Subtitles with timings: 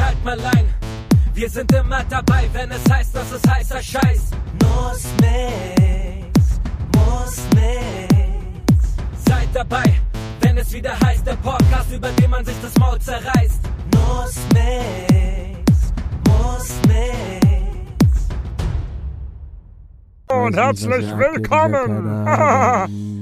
[0.00, 0.64] schalt mal ein.
[1.34, 4.30] Wir sind immer dabei, wenn es heißt, dass es heißer Scheiß.
[4.62, 6.30] Nussmix,
[6.94, 8.08] Nussmix.
[9.26, 9.84] Seid dabei,
[10.40, 13.62] wenn es wieder heißt, der Podcast, über den man sich das Maul zerreißt.
[13.94, 15.92] Nussmix,
[16.26, 17.20] Nussmix.
[20.28, 22.26] Und herzlich willkommen!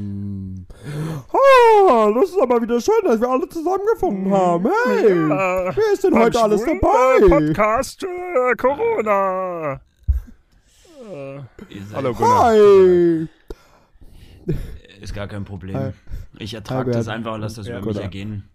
[1.41, 4.69] Oh, das ist aber wieder schön, dass wir alle zusammengefunden haben.
[4.87, 7.19] Hey, Ja, wer ist denn heute alles dabei?
[7.21, 9.81] äh, Podcast äh, Corona.
[10.99, 12.45] Seid- Hallo Gunnar.
[12.47, 13.29] Hi.
[15.01, 15.77] Ist gar kein Problem.
[15.77, 15.93] Hi.
[16.39, 18.49] Ich ertrage das einfach und lasse das Ja, über mich ergehen.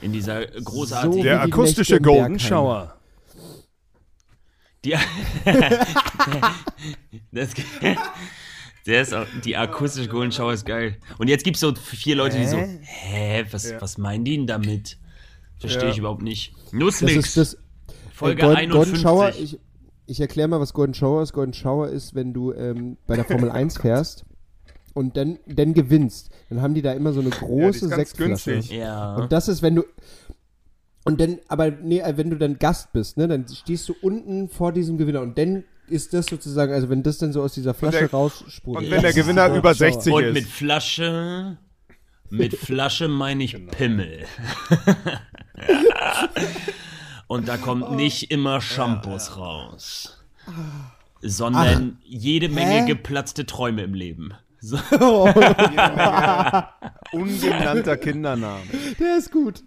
[0.00, 1.22] In dieser So großartigen...
[1.22, 2.38] Der wie die akustische Golden.
[2.38, 2.96] Shower.
[4.84, 4.92] Die,
[7.32, 7.50] das,
[8.86, 10.96] der ist auch, die akustische Golden Shower ist geil.
[11.18, 13.80] Und jetzt gibt es so vier Leute, die so, hä, was, Ja.
[13.80, 14.98] was meinen die denn damit?
[15.58, 15.90] Verstehe Ja.
[15.90, 16.54] ich überhaupt nicht.
[16.64, 17.56] Das Nussmix, ist das
[18.12, 18.74] Folge äh, Golden, 51.
[18.74, 19.32] Golden Shower.
[19.38, 19.58] Ich,
[20.06, 21.32] ich erkläre mal, was Golden Shower ist.
[21.32, 24.24] Golden Shower ist, wenn du ähm, bei der Formel 1 fährst
[24.94, 26.30] und dann, dann gewinnst.
[26.48, 28.50] Dann haben die da immer so eine Ja, große ist ganz Sektflasche.
[28.52, 28.76] günstig.
[28.78, 29.16] ja.
[29.16, 29.84] Und das ist, wenn du.
[31.04, 34.48] Und dann, aber nee, äh, wenn du dann Gast bist, ne, dann stehst du unten
[34.48, 37.74] vor diesem Gewinner und dann ist das sozusagen, also wenn das dann so aus dieser
[37.74, 38.84] Flasche der- raussprudelt.
[38.86, 39.92] Und wenn der ist Gewinner Golden über Shower.
[39.92, 40.52] 60 Und mit ist.
[40.52, 41.58] Flasche,
[42.30, 43.70] mit Flasche meine ich Genau.
[43.72, 44.24] Pimmel.
[47.26, 50.18] Und da kommt nicht immer Shampoos raus,
[51.22, 52.86] sondern jede Menge Hä?
[52.86, 54.34] geplatzte Träume im Leben.
[54.62, 54.76] So,
[57.12, 58.62] Ungenannter Kindername.
[58.98, 59.62] Der ist gut.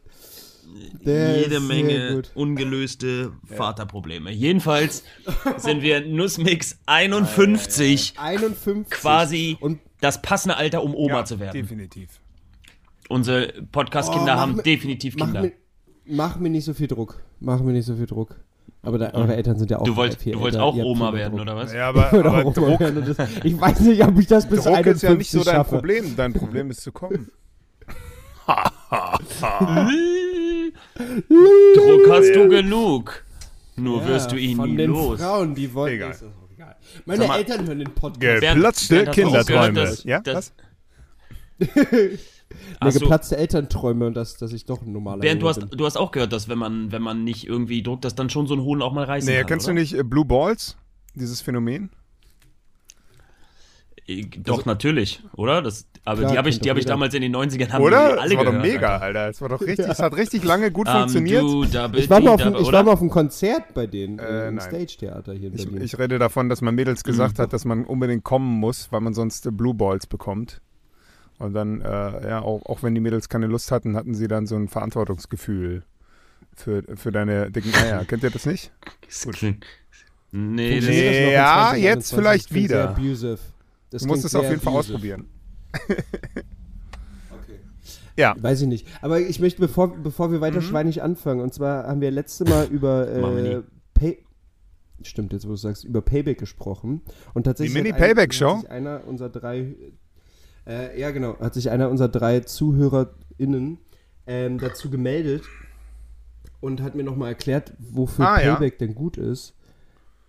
[1.06, 4.32] Der jede Menge ungelöste Vaterprobleme.
[4.32, 5.04] Jedenfalls
[5.58, 8.90] sind wir Nussmix 51 51.
[8.90, 11.54] quasi Und das passende Alter, um Oma Ja, zu werden.
[11.62, 12.10] definitiv.
[13.10, 15.42] Unsere Podcast-Kinder Oh, mach haben mir- definitiv mach Kinder.
[15.44, 15.52] mir,
[16.06, 17.22] mach mir nicht so viel Druck.
[17.40, 18.36] Mach mir nicht so viel Druck.
[18.82, 21.32] Aber da, eure Eltern sind ja auch Du wolltest, viel du wolltest auch Oma werden,
[21.38, 21.42] Druck.
[21.42, 21.72] oder was?
[21.74, 24.96] Ja, aber, Ich aber Druck, das, ich weiß nicht, ob ich das bis Druck 51
[24.96, 25.76] ist ja nicht so dein schaffe.
[25.76, 26.16] Problem.
[26.18, 27.30] Dein Problem ist zu kommen.
[30.96, 33.24] Druck hast du genug.
[33.76, 35.20] Nur Ja, wirst du ihn von nie den los.
[35.20, 35.94] Frauen, die wollen.
[35.96, 36.10] Egal.
[36.12, 36.76] Das auch egal.
[37.06, 38.42] Meine mal- Eltern hören den Podcast.
[38.42, 39.74] Geplatzte Kinderträume.
[39.74, 40.22] gehört, dass- ja?
[41.60, 42.18] Mir
[42.82, 45.70] Hast du- geplatzte Elternträume und dass, dass ich doch ein normaler Bernd, du hast, bin.
[45.78, 48.46] du hast auch gehört, dass wenn man, wenn man nicht irgendwie druckt, dass dann schon
[48.46, 49.48] so ein Hohn auch mal reißen Nee, kann.
[49.48, 49.74] kennst oder?
[49.76, 50.78] du nicht äh, Blue Balls?
[51.16, 51.90] Dieses Phänomen?
[54.08, 55.62] Äh, Doch, natürlich, oder?
[55.62, 58.10] Das, aber Klar, die habe ich, die hab ich damals in den 90ern haben Oder?
[58.10, 59.04] die Das alle war doch gehört, mega, Alter.
[59.06, 59.30] Alter.
[59.30, 61.42] Es war doch richtig, es hat richtig lange gut Ähm, funktioniert.
[61.42, 64.46] du, Ich war, mal auf, dem- ich war mal auf einem Konzert bei denen Äh,
[64.46, 64.60] äh, im.
[64.60, 65.82] Stage-Theater hier in Ich, Berlin.
[65.84, 67.44] ich rede davon, dass man Mädels gesagt Mhm.
[67.44, 70.60] hat, dass man unbedingt kommen muss, weil man sonst äh, Blue Balls bekommt.
[71.40, 71.86] Und dann, äh,
[72.30, 75.84] ja, auch, auch wenn die Mädels keine Lust hatten, hatten sie dann so ein Verantwortungsgefühl
[76.56, 78.04] für, für deine dicken Eier.
[78.06, 78.72] Kennt ihr das nicht?
[79.32, 79.66] Klingt-
[80.36, 81.32] Nee, Nee.
[81.34, 81.84] ja, 2021?
[81.84, 82.96] jetzt vielleicht wieder.
[83.94, 84.94] Das Du musst es auf jeden Fall abusive.
[84.96, 85.26] ausprobieren.
[88.16, 88.88] Ja, Weiß ich nicht.
[89.02, 90.42] Aber ich möchte, bevor, bevor wir Mhm.
[90.42, 93.62] weiter schweinig anfangen, und zwar haben wir letzte Mal über äh.
[93.96, 94.20] Pay
[95.02, 97.02] Stimmt, jetzt wo du sagst, über Payback gesprochen.
[97.34, 98.54] Und tatsächlich Die hat Mini-Payback-Show?
[98.54, 99.76] Hat sich einer unserer drei,
[100.68, 103.80] äh, ja genau, hat sich einer unserer drei ZuhörerInnen
[104.28, 105.44] ähm, dazu gemeldet
[106.62, 108.54] und hat mir nochmal erklärt, wofür Ah, ja.
[108.56, 109.56] Payback denn gut ist.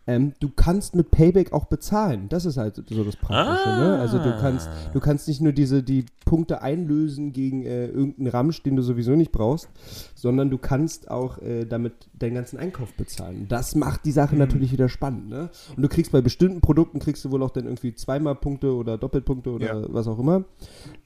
[0.06, 2.28] Ähm, du kannst mit Payback auch bezahlen.
[2.28, 3.68] Das ist halt so das Praktische.
[3.70, 3.98] Ne?
[3.98, 8.62] Also du kannst, du kannst nicht nur diese die Punkte einlösen gegen äh, irgendeinen Ramsch,
[8.62, 9.68] den du sowieso nicht brauchst,
[10.14, 13.46] sondern du kannst auch äh, damit deinen ganzen Einkauf bezahlen.
[13.48, 14.14] Das macht die Mhm.
[14.14, 15.28] Sache natürlich wieder spannend.
[15.30, 15.48] Ne?
[15.76, 18.98] Und du kriegst bei bestimmten Produkten kriegst du wohl auch dann irgendwie zweimal Punkte oder
[18.98, 19.86] Doppelpunkte oder Ja.
[19.92, 20.44] was auch immer.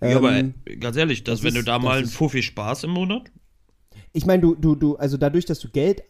[0.03, 2.07] ja, aber Ähm, äh, ganz ehrlich, dass das wenn du ist- da das mal einen
[2.09, 3.23] Fuffi Spaß im Monat,
[4.13, 6.03] ich meine, du, du, du, also dadurch, dass du Geld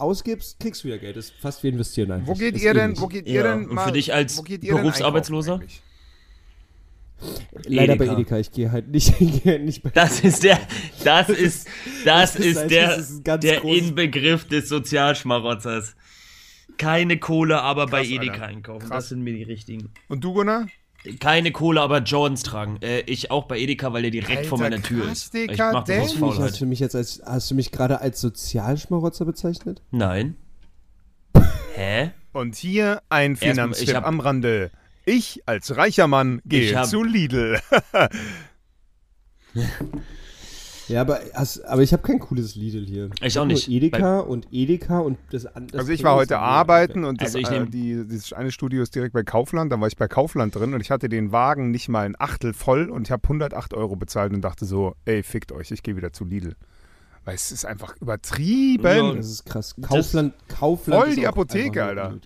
[0.00, 1.16] ausgibst, kriegst du wieder Geld.
[1.16, 2.28] Das ist fast wie investieren eigentlich.
[2.28, 3.00] wo geht Ist ihr denn, ähnlich.
[3.00, 5.60] wo geht ihr Ja, denn und mal, für dich als Berufsarbeitsloser?
[7.66, 8.16] Leider bei Edeka.
[8.18, 8.38] Edeka.
[8.38, 10.58] Ich gehe halt nicht, ich gehe halt nicht bei das ist der,
[11.04, 11.68] das ist,
[12.04, 15.96] das das ist ist der, ist der Inbegriff des Sozialschmarotzers.
[16.78, 18.44] Keine Kohle, aber bei Krass, Edeka Alter.
[18.46, 18.88] einkaufen.
[18.88, 18.90] Krass.
[19.04, 19.90] Das sind mir die richtigen.
[20.08, 20.66] Und du, Gunnar?
[21.18, 22.76] Keine Kohle, aber Jordans tragen.
[22.82, 25.34] Äh, ich auch bei Edeka, weil der direkt vor Alter, meiner Tür krass, ist.
[25.34, 26.14] Ich mach das aus dämlich.
[26.18, 26.50] Faulheit.
[26.52, 29.80] Hast du mich jetzt als, hast du mich gerade als Sozialschmarotzer bezeichnet?
[29.90, 30.36] Nein.
[31.74, 32.10] Hä?
[32.32, 34.70] Und hier ein Finanztipp hab- am Rande.
[35.06, 37.58] Ich als reicher Mann Ich gehe hab- zu Lidl.
[40.90, 43.10] Ja, aber, hast, aber ich habe kein cooles Lidl hier.
[43.22, 43.68] Ich hab auch nicht.
[43.68, 45.78] Nur Edeka und Edeka und das andere.
[45.78, 48.94] Also ich war heute arbeiten und das, Also ich äh, die, dieses eine Studio ist
[48.94, 49.70] direkt bei Kaufland.
[49.70, 52.52] Dann war ich bei Kaufland drin und ich hatte den Wagen nicht mal ein Achtel
[52.52, 55.96] voll und ich habe 108 Euro bezahlt und dachte so, ey, fickt euch, ich gehe
[55.96, 56.56] wieder zu Lidl.
[57.24, 59.16] Weil es ist einfach übertrieben.
[59.16, 59.76] Das ist krass.
[59.80, 61.02] Kaufland, Kaufland.
[61.02, 62.18] Voll ist die Apotheke, Alter.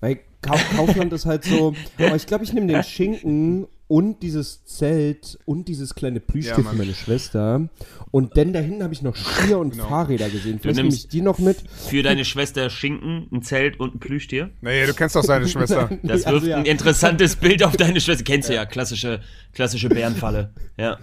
[0.00, 4.64] Weil Kau Kaufland ist halt so, oh, ich glaube, ich nehme den Schinken und dieses
[4.66, 7.68] Zelt und dieses kleine Plüschtier Ja, für meine Schwester.
[8.10, 9.88] Und dann da hinten habe ich noch Skier und Genau.
[9.88, 10.58] Fahrräder gesehen.
[10.60, 11.56] Vielleicht nehme nimmst- ich die noch mit.
[11.70, 14.50] Für deine Schwester Schinken, ein Zelt und ein Plüschtier.
[14.60, 15.88] Nee, du kennst doch seine Schwester.
[16.02, 16.56] Das Also wirft ja.
[16.58, 18.24] ein interessantes Bild auf deine Schwester.
[18.24, 19.20] Kennst du ja, klassische,
[19.54, 20.52] klassische Bärenfalle.
[20.76, 20.98] Ja,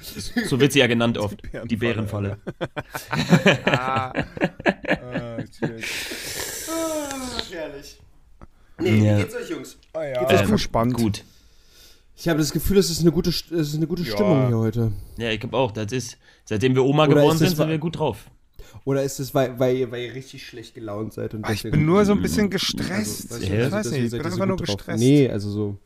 [0.47, 1.41] so wird sie ja genannt oft.
[1.69, 2.37] Die Bärenfalle.
[3.65, 4.23] ah, ah,
[5.41, 5.83] shit.
[8.77, 9.17] Nee, Ja.
[9.17, 9.77] wie geht's euch, Jungs?
[9.93, 10.59] Ah, ja, Geht's euch ähm, gut?
[10.59, 10.93] spannend.
[10.95, 11.23] Gut.
[12.17, 14.13] Ich habe das Gefühl, es ist eine gute, es ist eine gute Ja.
[14.13, 14.91] Stimmung hier heute.
[15.17, 15.71] Ja, ich glaube auch.
[15.71, 18.29] Das ist, seitdem wir Oma Oder geworden ist das sind, sind wir gut drauf.
[18.85, 21.33] Oder ist es, weil, weil, ihr, weil ihr richtig schlecht gelaunt seid?
[21.33, 23.31] Und Ah, ich bin nur so ein bisschen gestresst.
[23.31, 23.71] Also, ich Ja.
[23.71, 24.75] weiß deswegen nicht, ich bin so einfach nur gut drauf.
[24.77, 24.99] gestresst.
[25.03, 25.77] Nee, also so.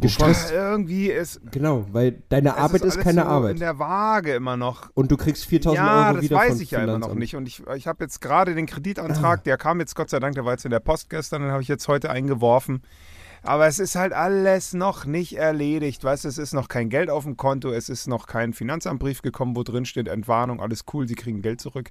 [0.00, 0.48] Gestresst.
[0.50, 1.40] Boah, irgendwie ist.
[1.52, 3.52] Genau, weil deine es Arbeit ist, alles keine so Arbeit.
[3.52, 4.90] in der Waage immer noch.
[4.94, 7.36] Und du kriegst 4000 Ja, Euro das wieder weiß von ich ja immer noch nicht.
[7.36, 10.44] Und ich, ich habe jetzt gerade den Kreditantrag, der kam jetzt Gott sei Dank, der
[10.44, 12.82] war jetzt in der Post gestern, den habe ich jetzt heute eingeworfen.
[13.44, 16.02] Aber es ist halt alles noch nicht erledigt.
[16.02, 19.54] Weißt es ist noch kein Geld auf dem Konto, es ist noch kein Finanzamtbrief gekommen,
[19.54, 21.90] wo drin steht Entwarnung, alles cool, sie kriegen Geld zurück.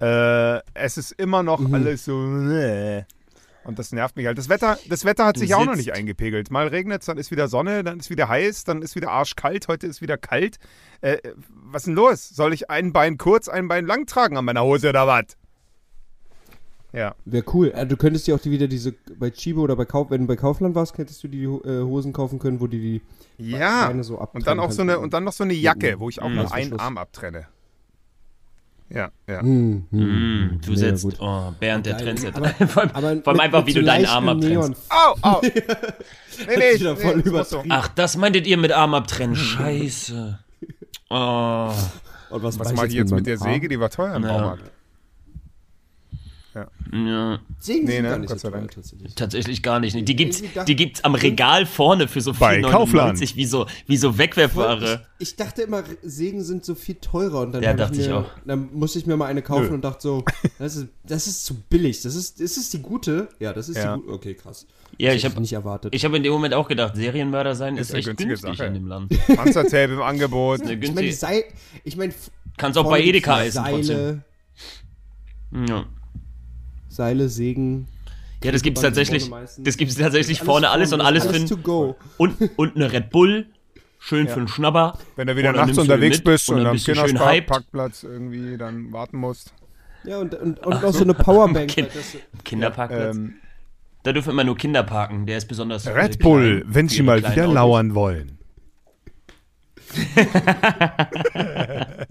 [0.00, 1.74] Äh, es ist immer noch Mhm.
[1.74, 2.24] alles so.
[2.48, 3.04] äh.
[3.64, 4.36] Und das nervt mich halt.
[4.36, 6.50] Das Wetter, das Wetter hat Du sich auch noch nicht eingepegelt.
[6.50, 9.68] Mal regnet es, dann ist wieder Sonne, dann ist wieder heiß, dann ist wieder arschkalt,
[9.68, 10.58] heute ist wieder kalt.
[11.00, 11.16] Äh,
[11.48, 12.28] was ist denn los?
[12.28, 15.24] Soll ich ein Bein kurz, ein Bein lang tragen an meiner Hose oder was?
[16.94, 17.14] Ja.
[17.24, 17.72] Wäre cool.
[17.74, 20.26] Äh, Du könntest dir auch die wieder diese bei Chibo oder bei Kauf, wenn du
[20.28, 23.02] bei Kaufland warst, hättest du die äh, Hosen kaufen können, wo die
[23.38, 23.86] die Ja.
[23.88, 26.08] Beine so abtrennen Und dann auch so eine, und dann noch so eine Jacke, wo
[26.08, 26.34] ich auch Mhm.
[26.36, 26.78] nur einen.
[26.78, 27.46] Arm abtrenne.
[28.90, 29.40] Ja, ja.
[29.40, 31.16] Hm, hm, Mm, du mega setzt, gut.
[31.18, 31.96] oh, Bernd, der.
[31.98, 32.36] Trendsetter.
[32.36, 34.82] Aber- vor allem, Aber vor allem mit- einfach, mit wie so du deinen Arm abtrennst.
[34.90, 35.40] Au, au.
[35.42, 35.50] nee,
[36.46, 37.68] nee, nee, voll so- übertrieben.
[37.70, 39.34] Ach, das meintet ihr mit Arm abtrennen?
[39.36, 40.38] Scheiße.
[41.10, 41.70] Oh.
[42.30, 43.36] Und was, Was mache ich jetzt mit der?
[43.38, 43.68] Säge?
[43.68, 44.30] Die war teuer im Ja.
[44.32, 44.62] Baumarkt.
[46.54, 48.08] Ja, Sägen Nee, sind ne?
[48.10, 49.14] gar nicht Gott so teuer, tatsächlich.
[49.16, 49.96] tatsächlich gar nicht.
[50.08, 53.36] Die gibt's, Ich die gibt's am Regal vorne für so Bei 4,99 Kaufland.
[53.36, 55.02] wie so, wie so Wegwerfware.
[55.18, 58.18] Ich, ich dachte immer, Sägen sind so viel teurer und dann, Ja, dachte ich mir,
[58.18, 58.30] auch.
[58.46, 59.74] dann musste ich mir mal eine kaufen Nö.
[59.74, 60.24] und dachte so,
[60.58, 62.02] das ist, das ist zu billig.
[62.02, 63.28] Das ist, ist es die gute?
[63.40, 63.96] Ja, das ist Ja.
[63.96, 64.12] die gute.
[64.14, 64.66] Okay, krass.
[64.98, 65.92] Ja, Das ich hätte hab, nicht erwartet.
[65.94, 68.68] ich hab in dem Moment auch gedacht, Serienmörder sein ist, eine echt günstige günstig Sache.
[68.68, 69.12] in dem Land.
[69.34, 70.62] Panzertape im Angebot.
[70.62, 71.08] Eine ich meine,
[71.82, 72.14] ich meine,
[72.56, 73.84] kannst auch bei Edeka essen trotzdem.
[73.84, 74.24] Seile,
[75.68, 75.86] Ja.
[76.94, 77.88] Seile, Sägen.
[78.42, 81.96] ja, das gibt's tatsächlich, das gibt's tatsächlich vorne alles und alles alles go.
[82.18, 83.46] und, und eine Red Bull,
[83.98, 84.98] schön für einen Schnapper.
[85.16, 87.06] Wenn du wieder nachts unterwegs mit bist und und dann am.
[87.06, 89.52] Kinderparkplatz irgendwie dann warten musst.
[90.04, 91.70] Ja, und, und, und auch so eine Powerbank.
[91.70, 93.16] Kind- das, Kinderparkplatz.
[93.16, 93.34] Ähm,
[94.02, 97.18] Da dürfen immer nur Kinder parken, der ist besonders Red klein Bull, wenn Sie mal
[97.18, 97.54] wieder Autos.
[97.54, 98.38] lauern wollen.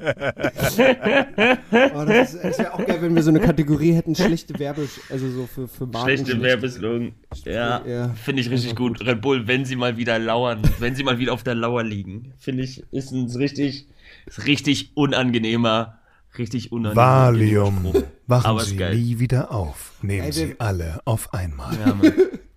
[1.94, 4.88] oh, das ist- es wäre auch geil, wenn wir so eine Kategorie hätten, schlechte Werbe,
[5.10, 6.08] also so für, für Marken.
[6.10, 6.42] Schlechte schlecht.
[6.44, 7.14] Werbeslogan.
[7.46, 8.10] Ja, Ja.
[8.14, 9.06] finde ich richtig gut.
[9.06, 12.34] Red Bull, wenn sie mal wieder lauern, wenn sie mal wieder auf der Lauer liegen,
[12.38, 13.88] finde ich, ist ein richtig,
[14.26, 16.00] ist richtig unangenehmer,
[16.38, 17.94] richtig unangenehmer Valium.
[18.28, 18.96] Wachen Aber Sie geil.
[18.96, 19.94] nie wieder auf.
[20.02, 21.74] Nehmen Ey, Sie alle auf einmal.
[21.76, 21.98] Ja.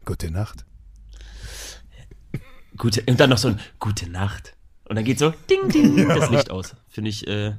[0.04, 0.64] Gute Nacht.
[2.76, 4.54] Gute, und dann noch so ein Gute Nacht.
[4.88, 6.76] Und dann geht so Ding, Ding, das Licht aus.
[6.88, 7.52] Finde ich, äh,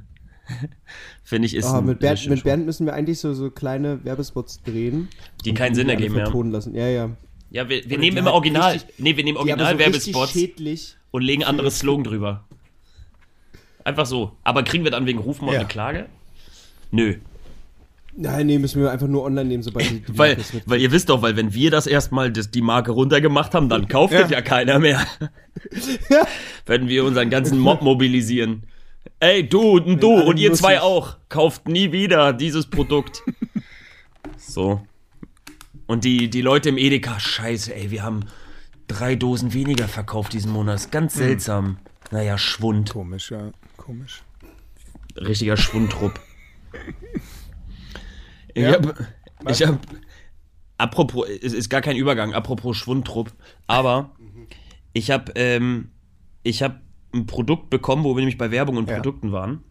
[1.24, 2.42] finde ich, ist Oh, ein mit, Bernd, mit.
[2.42, 5.08] Bernd müssen wir eigentlich so, so kleine Werbespots drehen.
[5.44, 6.30] Die keinen Sinn ergeben, ja.
[6.50, 6.74] lassen.
[6.74, 7.10] Ja, ja.
[7.50, 10.96] Ja, wir, wir nehmen immer Original, richtig- nee, wir nehmen so Original-Werbespots schädlich.
[11.10, 12.44] und legen andere Slogan drüber.
[13.84, 14.32] Einfach so.
[14.44, 15.60] Aber kriegen wir dann wegen Rufmord Ja.
[15.60, 16.06] eine Klage?
[16.90, 17.16] Nö.
[18.20, 21.08] Nein, nee, müssen wir einfach nur online nehmen, sobald die, die Weil, weil ihr wisst
[21.08, 24.22] doch, weil wenn wir das erstmal das, die Marke runtergemacht haben, dann kauft Ja.
[24.22, 25.06] das ja keiner mehr.
[26.66, 28.64] Wenn wir unseren ganzen Mob mobilisieren.
[29.20, 31.16] Ey, du und du und ihr zwei auch.
[31.28, 33.22] Kauft nie wieder dieses Produkt.
[34.36, 34.80] So.
[35.86, 38.24] Und die, die Leute im Edeka, scheiße, ey, wir haben
[38.88, 40.90] drei Dosen weniger verkauft diesen Monat.
[40.90, 41.18] Ganz Hm.
[41.18, 41.78] seltsam.
[42.10, 42.90] Naja, Schwund.
[42.90, 43.50] Komisch, ja.
[43.76, 44.22] Komisch.
[45.16, 46.20] Richtiger Schwundtrupp.
[48.58, 48.72] Ich Ja.
[48.72, 49.78] hab, ich hab,
[50.78, 53.32] apropos, es ist gar kein Übergang, apropos Schwundtrupp,
[53.66, 54.16] aber
[54.92, 55.90] ich hab, ähm,
[56.42, 56.80] ich hab
[57.14, 58.96] ein Produkt bekommen, wo wir nämlich bei Werbung und Ja.
[58.96, 59.62] Produkten waren.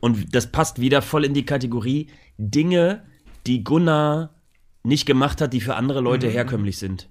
[0.00, 3.06] Und das passt wieder voll in die Kategorie Dinge,
[3.46, 4.34] die Gunnar
[4.82, 7.08] nicht gemacht hat, die für andere Leute herkömmlich sind.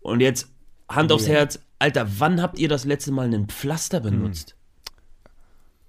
[0.00, 0.50] Und jetzt
[0.88, 4.56] Hand aufs Herz, Alter, wann habt ihr das letzte Mal einen Pflaster benutzt?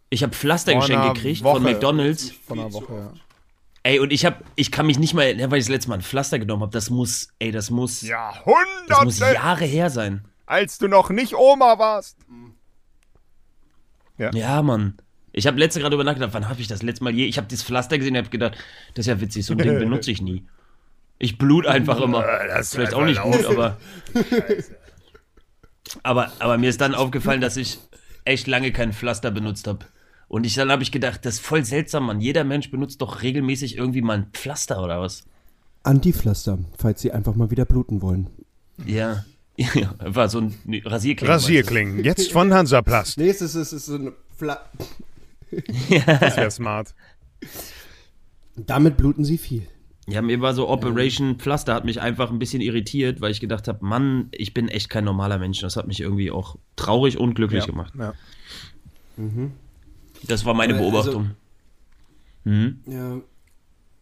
[0.10, 1.56] Ich habe Pflaster geschenkt gekriegt Woche.
[1.56, 2.32] von McDonald's.
[2.46, 3.13] Von einer Woche, ja.
[3.83, 5.95] Ey, und ich hab, ich kann mich nicht mal erinnern, weil ich das letzte Mal
[5.95, 6.71] ein Pflaster genommen habe.
[6.71, 8.01] Das muss, ey, das muss,
[8.88, 10.25] das muss Jahre her sein.
[10.45, 12.17] als du noch nicht Oma warst.
[14.17, 14.29] Ja.
[14.33, 14.97] Ja, Mann.
[15.33, 17.25] Ich habe letzte gerade über nachgedacht, wann habe ich das letzte Mal je.
[17.25, 18.57] Ich habe dieses Pflaster gesehen und habe gedacht,
[18.93, 20.45] das ist ja witzig, so ein Ding benutze ich nie.
[21.17, 22.21] Ich blut einfach immer.
[22.21, 23.77] Das ist vielleicht auch nicht gut, aber.
[26.03, 26.31] aber.
[26.39, 27.79] Aber mir ist dann aufgefallen, dass ich
[28.25, 29.85] echt lange kein Pflaster benutzt habe.
[30.31, 32.21] Und ich, dann habe ich gedacht, das ist voll seltsam, Mann.
[32.21, 35.25] Jeder Mensch benutzt doch regelmäßig irgendwie mal ein Pflaster oder was?
[35.83, 38.29] Anti-Pflaster, falls Sie einfach mal wieder bluten wollen.
[38.85, 39.25] Ja.
[39.57, 41.33] ja war so ein nee, Rasierklingen.
[41.33, 43.17] Rasierklingen, jetzt von Hansaplast.
[43.17, 44.61] Nee, es ist, es ist so eine Pfla
[46.05, 46.95] Das wäre smart.
[48.55, 49.67] Damit bluten Sie viel.
[50.07, 53.67] Ja, mir war so Operation Pflaster hat mich einfach ein bisschen irritiert, weil ich gedacht
[53.67, 55.59] habe, Mann, ich bin echt kein normaler Mensch.
[55.59, 57.93] Das hat mich irgendwie auch traurig und glücklich Ja, gemacht.
[58.00, 58.13] ja.
[60.27, 61.31] Das war meine also- Beobachtung.
[62.43, 62.79] mhm.
[62.85, 63.17] Ja,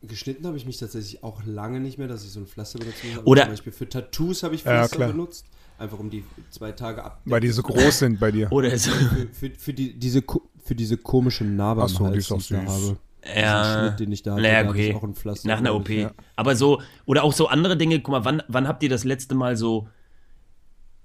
[0.02, 3.00] geschnitten habe ich mich tatsächlich auch lange nicht mehr, dass ich so ein Pflaster benutzt
[3.16, 3.26] habe.
[3.26, 5.10] Oder- Zum Beispiel für Tattoos habe ich Ja, Pflaster klar.
[5.10, 5.46] benutzt.
[5.78, 7.22] Einfach um die zwei Tage ab.
[7.24, 8.52] Weil die so groß sind bei dir.
[8.52, 8.92] Oder so.
[8.92, 10.22] Für, für, für, die, diese,
[10.66, 12.70] für diese komische Narbe Ach am so, die Hals, ist auch ich da süß.
[12.70, 12.98] habe.
[13.34, 13.64] Ja.
[13.64, 14.94] Diesen Schnitt, den ich da hatte, naja, da okay.
[14.94, 15.90] auch ein Pflaster, Nach einer OP.
[15.90, 16.12] ja.
[16.36, 19.36] Aber so, oder auch so andere Dinge, guck mal, wann, wann habt ihr das letzte
[19.36, 19.88] Mal so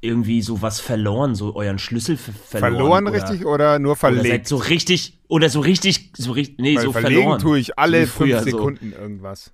[0.04, 2.74] irgendwie so was verloren, so euren Schlüssel ver- verloren?
[2.76, 4.48] Verloren oder, richtig oder nur Oder seid verlegt?
[4.48, 7.40] so richtig, oder so richtig, so richtig, nee, Weil so verlegen verloren.
[7.40, 8.44] tue ich So alle wie fünf früher, so.
[8.50, 9.52] Sekunden irgendwas.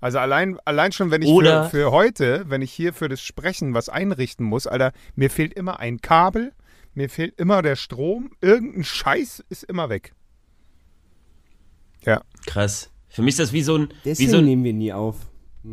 [0.00, 3.20] Also allein, allein schon, wenn ich Oder- für, für heute, wenn ich hier für das
[3.20, 6.52] Sprechen was einrichten muss, Alter, mir fehlt immer ein Kabel,
[6.94, 10.12] mir fehlt immer der Strom, irgendein Scheiß ist immer weg.
[12.04, 12.22] Ja.
[12.46, 12.90] Krass.
[13.08, 15.16] Für mich ist das wie so ein, wie Deswegen so ein nehmen wir nie auf.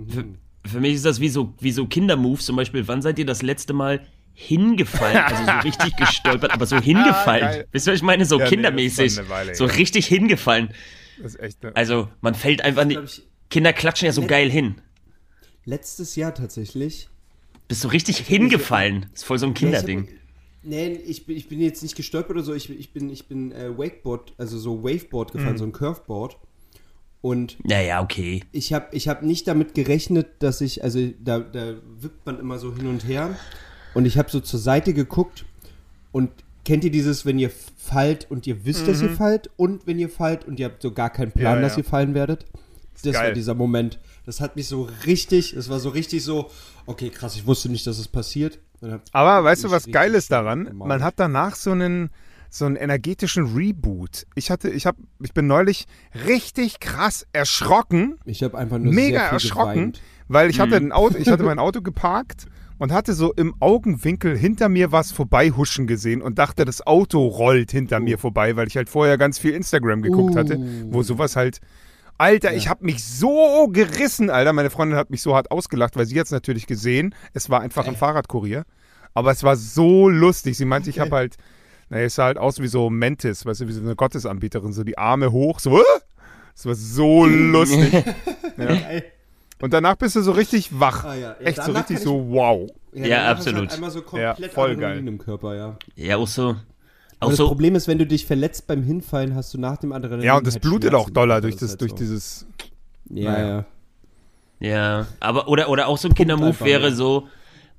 [0.10, 0.26] Für,
[0.66, 2.46] für mich ist das wie so, wie so Kindermoves.
[2.46, 5.18] Zum Beispiel, wann seid ihr das letzte Mal hingefallen?
[5.18, 7.42] Also so richtig gestolpert, aber so hingefallen.
[7.46, 7.68] geil.
[7.72, 8.26] Wisst ihr, was ich meine?
[8.26, 9.16] So Ja, nee, kindermäßig.
[9.16, 9.78] das eine Weile so her.
[9.78, 10.70] richtig hingefallen.
[11.22, 11.64] Das ist echt.
[11.64, 13.00] Ne, Also, man fällt einfach nicht.
[13.04, 14.76] ich- Kinder klatschen ja so geil hin.
[15.66, 17.10] Letztes Jahr tatsächlich.
[17.68, 19.08] Bist du richtig hingefallen.
[19.14, 20.00] ist voll so ein Kinderding.
[20.00, 20.20] Ja, ich hab-
[20.68, 22.54] Nee, ich bin, ich bin jetzt nicht gestolpert oder so.
[22.56, 25.58] Ich, ich bin, ich bin äh, Wakeboard, also so Waveboard gefahren, Mhm.
[25.60, 26.38] so ein Curveboard.
[27.25, 28.44] Und Naja, okay.
[28.51, 32.60] ich habe ich hab nicht damit gerechnet, dass ich, also da, da wippt man immer
[32.60, 33.36] so hin und her.
[33.96, 35.44] Und ich habe so zur Seite geguckt
[36.12, 36.29] und
[36.65, 40.10] kennt ihr dieses, wenn ihr fallt und ihr wisst, dass ihr fallt und wenn ihr
[40.10, 41.62] fallt und ihr habt so gar keinen Plan, Mhm.
[41.63, 41.79] Ja, dass ja.
[41.79, 42.46] ihr fallen werdet?
[43.01, 43.34] Das war geil.
[43.34, 43.98] dieser Moment.
[44.27, 46.51] Das hat mich so richtig, das war so richtig so,
[46.86, 48.60] okay, krass, ich wusste nicht, dass es passiert.
[49.13, 50.70] Aber weißt du, was geil ist daran?
[50.75, 52.12] Man hat danach so einen,
[52.50, 54.25] so einen energetischen Reboot.
[54.36, 55.86] Ich hatte, ich hab, ich bin neulich
[56.28, 60.02] richtig krass erschrocken, Ich habe einfach nur mega sehr viel erschrocken, geweint.
[60.28, 62.46] weil ich hatte ein Auto, ich hatte mein Auto geparkt
[62.78, 67.72] und hatte so im Augenwinkel hinter mir was vorbeihuschen gesehen und dachte, das Auto rollt
[67.72, 70.40] hinter mir vorbei, weil ich halt vorher ganz viel Instagram geguckt Uh.
[70.40, 70.60] hatte,
[70.90, 71.60] wo sowas halt
[72.18, 74.54] Alter, ich habe mich so gerissen, Alter.
[74.54, 77.88] Meine Freundin hat mich so hart ausgelacht, weil sie jetzt natürlich gesehen, es war einfach
[77.88, 78.64] ein Fahrradkurier.
[79.14, 80.56] Aber es war so lustig.
[80.56, 81.36] Sie meinte, ich habe halt,
[82.04, 84.98] es sah halt aus wie so Mentis, weißt du, wie so eine Gottesanbieterin, so die
[84.98, 85.82] Arme hoch, so,
[86.56, 87.94] es war so lustig.
[88.58, 89.02] ja.
[89.62, 91.06] Und danach bist du so richtig wach.
[91.06, 91.20] Ah, ja.
[91.20, 92.70] Ja, Echt so richtig kann so, wow.
[92.94, 93.62] Ja, du absolut.
[93.62, 95.08] Halt einmal so Ja, komplett voll geil.
[95.08, 95.78] im Körper, ja.
[95.96, 96.50] Ja, auch so.
[96.50, 96.56] Auch
[97.22, 97.48] Aber das so.
[97.48, 100.46] Problem ist, wenn du dich verletzt beim Hinfallen, hast du nach dem Adrenalin Ja, und
[100.46, 101.06] das halt blutet Schmerzen.
[101.06, 101.98] auch doller durch, das, halt durch so.
[101.98, 102.46] dieses.
[103.10, 103.48] Ja, Naja.
[103.48, 103.66] ja.
[104.60, 106.96] Ja, aber oder oder auch so ein Kindermove wäre ja.
[106.96, 107.28] so,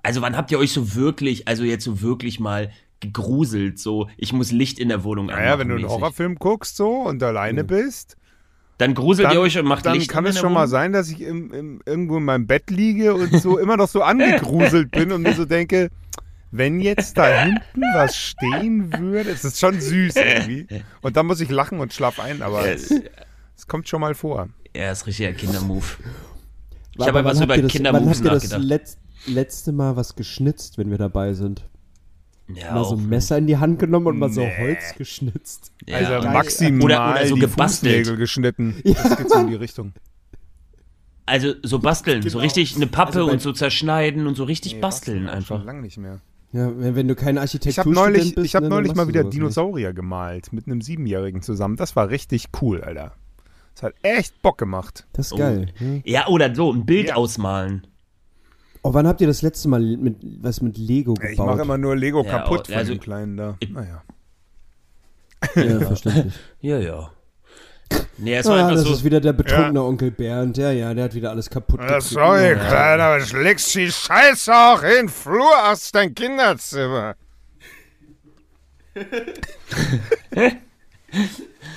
[0.02, 2.70] also wann habt ihr euch so wirklich, also jetzt so wirklich mal
[3.12, 5.98] gegruselt, so ich muss Licht in der Wohnung Naja, wenn du einen mäßig.
[5.98, 8.16] Horrorfilm guckst so und alleine bist,
[8.78, 10.92] Dann gruselt dann, ihr euch und macht dann Licht kann an es schon mal sein,
[10.92, 14.90] dass ich im, im, irgendwo in meinem Bett liege und so immer noch so angegruselt
[14.90, 15.88] bin und mir so denke,
[16.50, 20.66] wenn jetzt da hinten was stehen würde, es ist schon süß irgendwie.
[21.02, 22.90] Und dann muss ich lachen und schlaf ein, aber es,
[23.56, 24.48] es kommt schon mal vor.
[24.74, 25.98] Ja, ist richtiger Kindermove.
[26.92, 28.62] Ich Aber habe wann was habt über ihr das- Kindermoves Wann habt ihr das nachgedacht.
[28.68, 31.68] letz, letzte Mal was geschnitzt, wenn wir dabei sind?
[32.54, 34.52] Ja, mal so ein Messer in die Hand genommen und mal so Nee.
[34.58, 35.72] Holz geschnitzt.
[35.86, 37.96] Ja, also maximal Oder- oder so die gebastelt.
[37.98, 38.74] Fußnägel geschnitten.
[38.84, 39.92] Das geht so in die Richtung.
[41.28, 42.40] Also so basteln, so Genau.
[42.42, 45.56] richtig eine Pappe Also und so zerschneiden und so richtig Nee, basteln auch einfach.
[45.58, 46.20] Schon lange nicht mehr.
[46.52, 49.08] Ja, wenn, wenn du kein Ich Architektur habe neulich, bist, ich hab ne, neulich mal
[49.08, 49.40] wieder sowas nicht.
[49.42, 51.76] Dinosaurier gemalt mit einem Siebenjährigen zusammen.
[51.76, 53.12] Das war richtig cool, Alter.
[53.74, 55.06] Das hat echt Bock gemacht.
[55.12, 55.36] Das ist Oh.
[55.38, 55.66] geil.
[55.78, 56.02] Hm.
[56.04, 57.16] Ja, oder so, ein Bild Ja.
[57.16, 57.86] ausmalen.
[58.86, 61.32] Oh, wann habt ihr das letzte Mal mit, was mit Lego gebaut?
[61.32, 63.56] Ich mache immer nur Lego Ja, kaputt oh, von also- dem Kleinen da.
[63.68, 64.02] Naja.
[65.56, 66.34] Ja, verständlich.
[66.60, 67.10] Ja, ja.
[68.18, 68.92] Nee, es war Ah, das so.
[68.92, 70.56] ist wieder der betrunkene Onkel Bernd.
[70.56, 72.24] Ja, ja, der hat wieder alles kaputt Das gekriegt.
[72.26, 72.54] sorry, Ja.
[72.54, 77.16] Kleiner, aber schlägst die Scheiße auch in den Flur aus dein Kinderzimmer.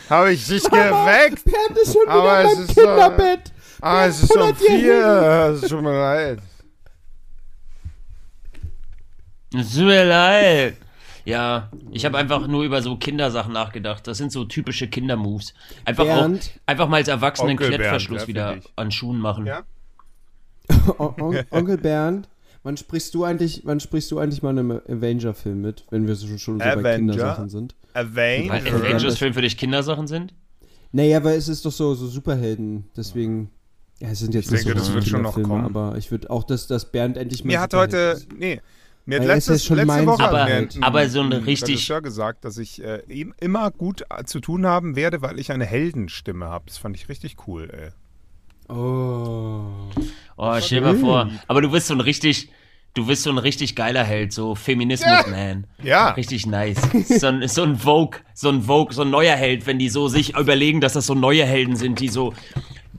[0.10, 1.44] Habe ich dich geweckt?
[1.44, 3.42] Bernd ist schon Aber wieder es beim ist so- Kinderbett.
[3.82, 5.51] Ah, es ist um vier.
[5.63, 6.39] Es tut mir leid.
[9.53, 10.77] Es tut mir leid.
[11.25, 14.08] Ja, ich habe einfach nur über so Kindersachen nachgedacht.
[14.08, 15.53] Das sind so typische Kindermoves.
[15.86, 16.51] Einfach, auch, Bernd?
[16.65, 18.72] einfach mal als Erwachsenen Onkel Bernd, Klettverschluss ja, wieder find ich.
[18.75, 19.46] an Schuhen machen.
[19.46, 19.63] Ja?
[20.98, 22.29] On On Onkel Bernd,
[22.63, 26.15] wann sprichst du eigentlich, wann sprichst du eigentlich mal in einem Avenger-Film mit, wenn wir
[26.15, 27.13] so, schon so bei Avenger?
[27.13, 27.75] Kindersachen sind?
[27.94, 28.75] Weil Avenger.
[28.75, 30.34] Avengers-Film für dich Kindersachen sind?
[30.91, 33.51] Naja, weil es ist doch so, so Superhelden, deswegen.
[34.00, 35.77] Ja, es sind jetzt Ich nicht denke, so das wird schon noch Kinderfilme, kommen.
[35.77, 37.51] aber ich würde auch, dass, dass Bernd endlich mal.
[37.51, 38.32] Mir hat heute, ist.
[38.34, 38.62] nee,
[39.10, 42.01] mir hat ja letztes, schon letzte Woche Aber- mir ein- aber so ein richtig- Regisseur
[42.01, 45.66] gesagt, dass ich äh, ihm immer gut äh, zu tun haben werde, weil ich eine
[45.66, 46.66] Heldenstimme habe.
[46.68, 47.89] Das fand ich richtig cool, ey.
[48.74, 49.66] Oh.
[50.38, 51.30] Oh, stell dir mal vor.
[51.48, 52.50] Aber du bist so ein richtig,
[52.94, 55.66] du bist so ein richtig geiler Held, so Feminismus-Man.
[55.84, 56.10] Ja.
[56.12, 56.80] Richtig nice.
[57.20, 60.08] So ein, so ein Vogue, so ein Vogue, so ein neuer Held, wenn die so
[60.08, 62.34] sich überlegen, dass das so neue Helden sind, die so,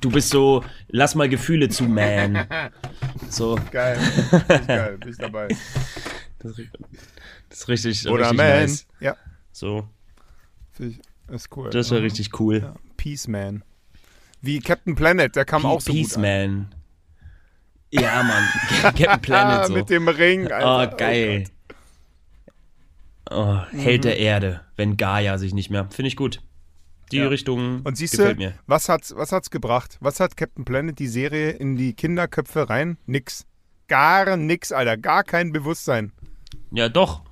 [0.01, 2.47] du bist so, lass mal Gefühle zu, man.
[3.29, 3.97] So, Geil.
[3.99, 4.99] Richtig geil.
[4.99, 5.49] Bin ich dabei.
[6.41, 6.59] das
[7.51, 8.47] ist richtig, Oder richtig Man.
[8.61, 8.87] nice.
[8.99, 9.17] Ja,
[9.53, 9.89] So,
[10.79, 11.71] ich, ist cool.
[11.71, 12.59] das wäre richtig cool.
[12.63, 13.63] Ja, Peace Man.
[14.43, 16.23] Wie Captain Planet, der kam auch so Peace gut an.
[16.23, 16.75] Man.
[17.93, 18.45] Ja, Mann.
[18.97, 19.75] Captain Planet Ah, so.
[19.75, 20.97] mit dem Ring, Oh, Alter.
[20.97, 21.45] geil.
[23.31, 24.09] Oh, Held Mhm.
[24.09, 25.89] der Erde, wenn Gaia sich nicht mehr.
[25.91, 26.41] Finde ich gut.
[27.13, 27.29] Die Ja.
[27.29, 28.55] Richtung Und siehst gefällt du, mir.
[28.67, 29.97] was hat's, was hat's gebracht?
[30.01, 32.99] Was hat Captain Planet die Serie in die Kinderköpfe rein?
[33.07, 33.47] Nix.
[33.89, 34.97] Gar nix, Alter.
[34.97, 36.13] Gar kein Bewusstsein.
[36.71, 37.23] Ja, doch.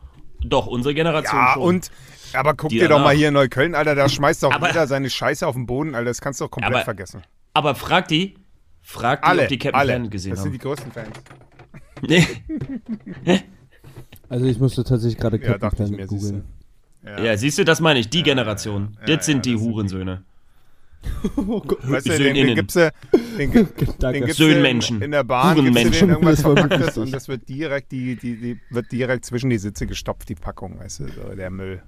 [0.40, 1.62] Doch, unsere Generation Ja, schon.
[1.62, 1.90] und,
[2.32, 4.86] aber guck Die dir doch mal hier in Neukölln, Alter, da schmeißt doch Aber- jeder
[4.86, 6.06] seine Scheiße auf den Boden, Alter.
[6.10, 7.22] Das kannst du doch komplett Aber- vergessen.
[7.54, 8.36] Aber frag die,
[8.82, 9.92] frag die, Alle, ob die Captain alle.
[9.94, 10.64] Planet gesehen das sind die haben.
[10.76, 11.16] größten Fans.
[14.30, 16.44] Also ich musste tatsächlich gerade Ja, Captain mir, Planet googeln.
[17.04, 17.36] Ja.
[17.36, 18.96] siehst du, das meine ich, die Generation.
[19.00, 19.72] ja, das sind ja, die das sind die.
[19.72, 20.24] Hurensöhne.
[21.36, 21.62] Oh.
[21.82, 22.90] Weißt du, den, den gibt's ja,
[23.38, 25.00] den, den gibt's Söhnmenschen.
[25.00, 26.08] in der Bahn, gibt's Hurenmenschen.
[26.08, 29.58] den irgendwas Das Verpacktes und das wird direkt, die, die, die, wird direkt zwischen die
[29.58, 31.82] Sitze gestopft, die Packung, weißt du, so der Müll.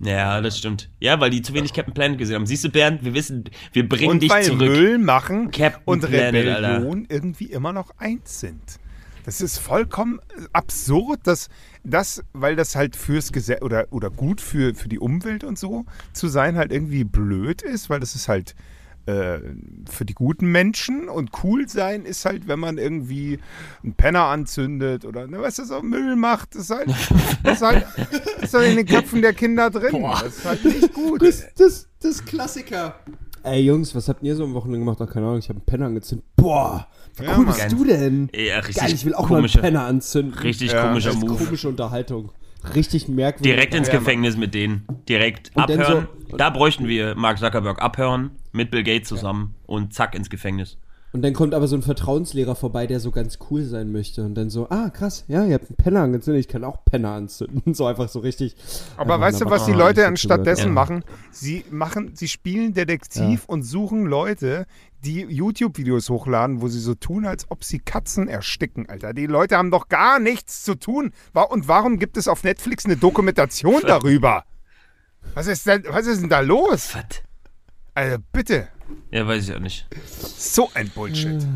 [0.00, 0.90] Ja, das stimmt.
[1.00, 2.46] Ja, weil die zu wenig Captain Planet gesehen haben.
[2.46, 4.60] Siehst du, Bernd, wir wissen, wir bringen Und dich weil zurück.
[4.60, 8.78] Müll machen Captain und Planet, Rebellion irgendwie immer noch eins sind.
[9.28, 10.20] Das ist vollkommen
[10.54, 11.50] absurd, dass
[11.84, 15.84] das, weil das halt fürs Gesetz oder, oder gut für, für die Umwelt und so
[16.14, 18.54] zu sein, halt irgendwie blöd ist, weil das ist halt
[19.04, 19.40] äh,
[19.86, 23.38] für die guten Menschen und cool sein ist halt, wenn man irgendwie
[23.84, 26.88] einen Penner anzündet oder ne, weißt du, so Müll macht, das ist halt,
[27.44, 27.86] das ist halt,
[28.36, 30.04] das ist halt in den Köpfen der Kinder drin.
[30.10, 31.20] Das ist halt nicht gut.
[31.20, 32.98] Das, das, das Klassiker.
[33.42, 34.98] Ey Jungs, was habt ihr so am Wochenende gemacht?
[35.00, 36.26] Ach, keine Ahnung, ich habe einen Penner angezündet.
[36.36, 36.88] Boah,
[37.22, 37.54] Ja, cool Mann.
[37.54, 38.28] bist du denn?
[38.34, 40.34] Ja, richtig Geil, ich will auch komische, mal einen Penner anzünden.
[40.38, 41.34] richtig Ja, komischer Move.
[41.44, 42.32] komische Unterhaltung.
[42.74, 43.52] Richtig merkwürdig.
[43.52, 43.88] Direkt ins.
[43.88, 44.84] Gefängnis mit denen.
[45.08, 46.08] Direkt Und abhören.
[46.28, 50.76] so- da bräuchten wir Mark Zuckerberg abhören mit Bill Gates zusammen und zack ins Gefängnis.
[51.10, 54.24] Und dann kommt aber so ein Vertrauenslehrer vorbei, der so ganz cool sein möchte.
[54.24, 57.12] Und dann so, ah, krass, ja, ihr habt einen Penner angezündet, ich kann auch Penner
[57.12, 57.74] anzünden.
[57.74, 58.56] So einfach so richtig.
[58.96, 60.72] Aber einfach weißt du, was die Leute anstatt dessen Ja.
[60.72, 61.04] machen?
[61.30, 64.66] Sie machen, sie spielen Detektiv und suchen Leute,
[65.04, 69.14] die YouTube-Videos hochladen, wo sie so tun, als ob sie Katzen ersticken, Alter.
[69.14, 71.12] Die Leute haben doch gar nichts zu tun.
[71.48, 74.44] Und warum gibt es auf Netflix eine Dokumentation darüber?
[75.34, 76.94] Was ist denn, was ist denn da los?
[76.94, 77.04] Was?
[77.94, 78.68] Also bitte.
[79.10, 79.86] Ja, weiß ich auch nicht.
[80.36, 81.46] So ein Bullshit.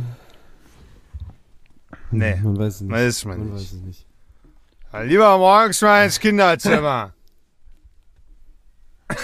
[2.11, 2.91] Nee, Man weiß es nicht.
[2.93, 3.57] weiß man Man nicht.
[3.57, 4.07] weiß es nicht.
[5.05, 7.15] Lieber morgens mal ins Kinderzimmer.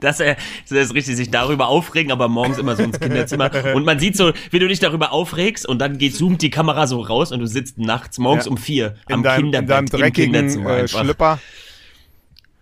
[0.00, 0.36] Dass er,
[0.68, 3.50] das ist richtig, sich darüber aufregen, aber morgens immer so ins Kinderzimmer.
[3.74, 6.86] Und man sieht so, wie du dich darüber aufregst und dann geht, zoomt die Kamera
[6.86, 8.50] so raus und du sitzt nachts morgens Ja.
[8.50, 11.38] um vier In am deinem, in Kinderbett deinem im dreckigen Kinderzimmer äh, einfach.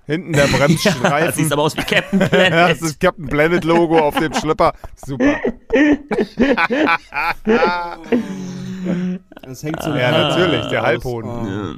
[0.06, 1.26] Hinten der Ja, Bremsstreifen.
[1.26, 2.70] das sieht aber aus wie Captain Ja, Planet.
[2.70, 4.72] das ist Captain Planet Logo auf dem Schlipper.
[5.04, 5.36] Super.
[9.42, 10.86] Das hängt so Ja, natürlich, der aus.
[10.86, 11.30] Halbhoden.
[11.30, 11.74] Oh,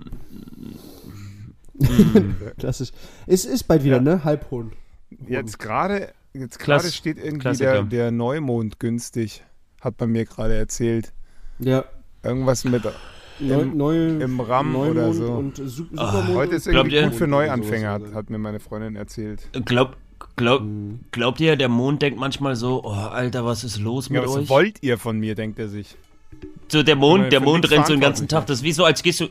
[1.79, 2.23] Ja.
[2.59, 2.91] klassisch.
[3.27, 4.25] Es ist bald wieder, ne?
[4.25, 4.73] Halbhoden.
[5.29, 7.73] Jetzt gerade jetzt gerade steht irgendwie Klassiker.
[7.75, 9.45] der, der Neumond günstig.
[9.81, 11.12] Hat man mir gerade erzählt.
[11.59, 11.85] Ja.
[12.23, 12.83] Irgendwas mit.
[13.38, 15.25] Neu, Im- neu, im RAM Neumond oder so.
[15.33, 18.14] Und Su Supermond Heute ist irgendwie ihr- gut für Neuanfänger, hat, oder?
[18.14, 19.46] hat mir meine Freundin erzählt.
[19.64, 19.96] Glaub,
[20.37, 21.01] glaub, Mhm.
[21.12, 24.37] glaubt ihr, der Mond denkt manchmal so, oh, Alter, was ist los Ja, mit was
[24.37, 24.49] euch?
[24.49, 25.96] wollt ihr von mir, denkt er sich.
[26.68, 28.46] So, der Mond, der Mond rennt so den ganzen Tag.
[28.46, 29.27] Das ist wie so, als gehst du.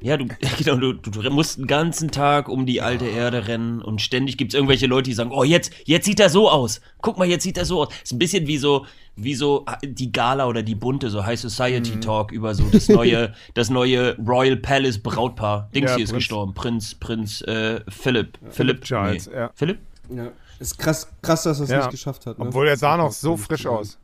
[0.00, 0.26] Ja, du,
[0.58, 4.54] genau, du, du, musst den ganzen Tag um die alte Erde rennen und ständig gibt's
[4.54, 6.80] irgendwelche Leute, die sagen, oh, jetzt, jetzt sieht er so aus.
[7.00, 7.88] Guck mal, jetzt sieht er so aus.
[8.04, 8.84] Ist ein bisschen wie so,
[9.16, 12.00] wie so die Gala oder die bunte, so High Society Mhm.
[12.02, 15.70] Talk über so das neue, das neue Royal Palace Brautpaar.
[15.74, 16.54] Dings Ja, hier ist Prinz- gestorben.
[16.54, 18.38] Prinz, Prinz, äh, Philipp.
[18.50, 19.50] Philipp Charles, ja.
[19.54, 19.78] Philipp?
[20.14, 20.28] Ja.
[20.58, 21.78] Ist krass, krass dass er es Ja.
[21.78, 22.38] nicht geschafft hat.
[22.38, 22.44] Ne?
[22.46, 23.98] Obwohl er sah noch so frisch aus.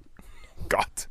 [0.68, 1.09] Gott.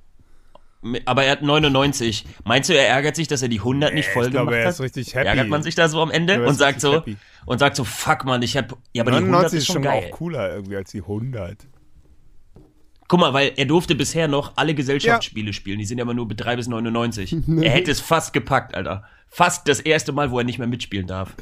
[1.05, 2.25] Aber er hat 99.
[2.43, 4.65] Meinst du, er ärgert sich, dass er die 100 nicht voll ich glaube, gemacht er
[4.67, 4.73] hat?
[4.73, 5.27] ist richtig happy.
[5.27, 7.17] Ärgert man sich da so am Ende Ja, und sagt so happy.
[7.45, 9.89] und sagt so fuck man, ich hab ja, aber die 100 99 ist schon mal
[9.99, 10.09] geil.
[10.11, 11.67] auch cooler irgendwie als die 100.
[13.07, 15.79] Guck mal, weil er durfte bisher noch alle Gesellschaftsspiele spielen.
[15.79, 17.35] Die sind ja immer nur bis 3 bis 99.
[17.61, 19.03] er hätte es fast gepackt, Alter.
[19.27, 21.35] Fast das erste Mal, wo er nicht mehr mitspielen darf.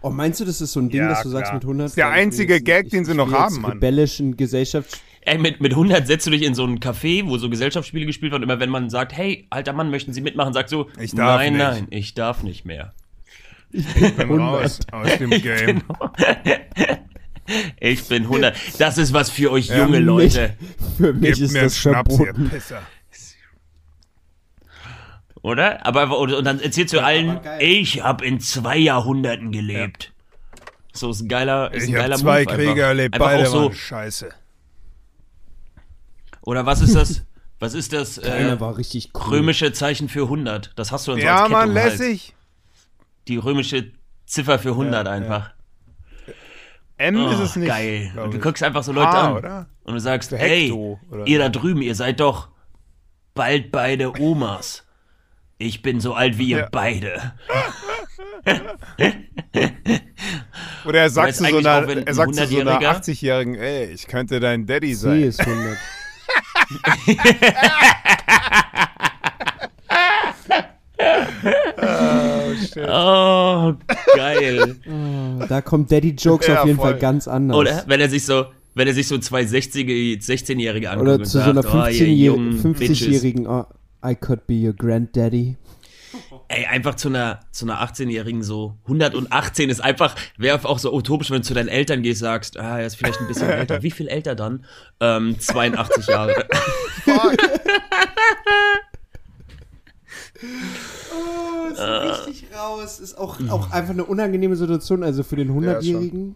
[0.00, 1.54] Oh, meinst du, das ist so ein Ding, Ja, dass du sagst klar.
[1.54, 1.84] mit 100?
[1.84, 3.72] Das ist der einzige jetzt- Gag, den sie noch haben, Mann.
[3.72, 5.00] rebellischen Gesellschafts...
[5.24, 8.32] Ey, mit, mit 100 setzt du dich in so ein Café, wo so Gesellschaftsspiele gespielt
[8.32, 8.42] werden.
[8.42, 11.52] Immer wenn man sagt, hey, alter Mann, möchten Sie mitmachen, sagt so, Ich darf nein,
[11.52, 11.62] nicht.
[11.62, 12.92] nein, ich darf nicht mehr.
[13.70, 15.82] Ich bin raus aus dem Game.
[17.80, 18.56] Ich bin 100.
[18.78, 19.78] Das ist was für euch Ja.
[19.78, 20.56] junge Leute,
[20.96, 22.48] Für mich Gebt ist mir das Schnaps, ihr verboten.
[22.50, 22.82] Pisser.
[25.42, 25.84] oder?
[25.84, 27.58] Aber und, und dann erzählst du allen, aber geil.
[27.62, 30.12] ich habe in zwei Jahrhunderten gelebt.
[30.92, 32.82] So ist ein geiler, ist ein Ich geiler habe zwei Move Kriege einfach.
[32.84, 33.62] erlebt, einfach beide auch so.
[33.64, 34.28] waren scheiße.
[36.42, 37.22] Oder was ist das?
[37.60, 39.34] Was ist das äh, Einer war richtig cool.
[39.36, 40.72] römische Zeichen für 100?
[40.74, 41.98] Das hast du dann so Ja, als Kette Mann, um den Hals.
[42.00, 42.34] lässig.
[43.28, 43.92] Die römische
[44.26, 45.52] Ziffer für 100 Ja, einfach.
[46.96, 47.68] M Oh, ist es nicht.
[47.68, 48.10] geil.
[48.20, 49.36] Und du guckst einfach so Leute H, an.
[49.36, 49.66] oder?
[49.84, 52.48] Und du sagst, hey, Hekto oder ihr da drüben, ihr seid doch
[53.34, 54.84] bald beide Omas.
[55.58, 56.68] Ich bin so alt wie ihr Ja.
[56.68, 57.32] beide.
[60.84, 64.66] Oder er sagt zu so einer, er so einer 100-Jähriger 80-Jährigen, ey, ich könnte dein
[64.66, 65.22] Daddy sein.
[65.22, 65.76] ist 100.
[72.88, 73.74] Oh,
[74.14, 74.76] geil.
[75.48, 76.92] Da kommen Daddy-Jokes Ja, auf jeden voll.
[76.92, 77.56] Fall ganz anders.
[77.56, 81.24] Oder wenn er sich so, wenn er sich so zwei 60-Jährige, 16-Jährige anguckt Oder und
[81.24, 83.08] zu so sagt, einer oh, ihr jungen 15-Jährigen, Bitches.
[83.08, 83.64] 50-Jährigen, oh,
[84.04, 85.56] I could be your granddaddy.
[86.54, 88.76] Ey, einfach zu einer, zu einer 18-Jährigen so.
[88.84, 92.78] 118 ist einfach, wäre auch so utopisch, wenn du zu deinen Eltern gehst, sagst, ah,
[92.78, 93.82] er ist vielleicht ein bisschen älter.
[93.82, 94.66] Wie viel älter dann?
[95.00, 96.46] Ähm, 82 Jahre.
[101.14, 103.00] Oh, ist richtig raus.
[103.00, 105.02] Ist auch, auch einfach eine unangenehme Situation.
[105.02, 106.34] Also für den 100-Jährigen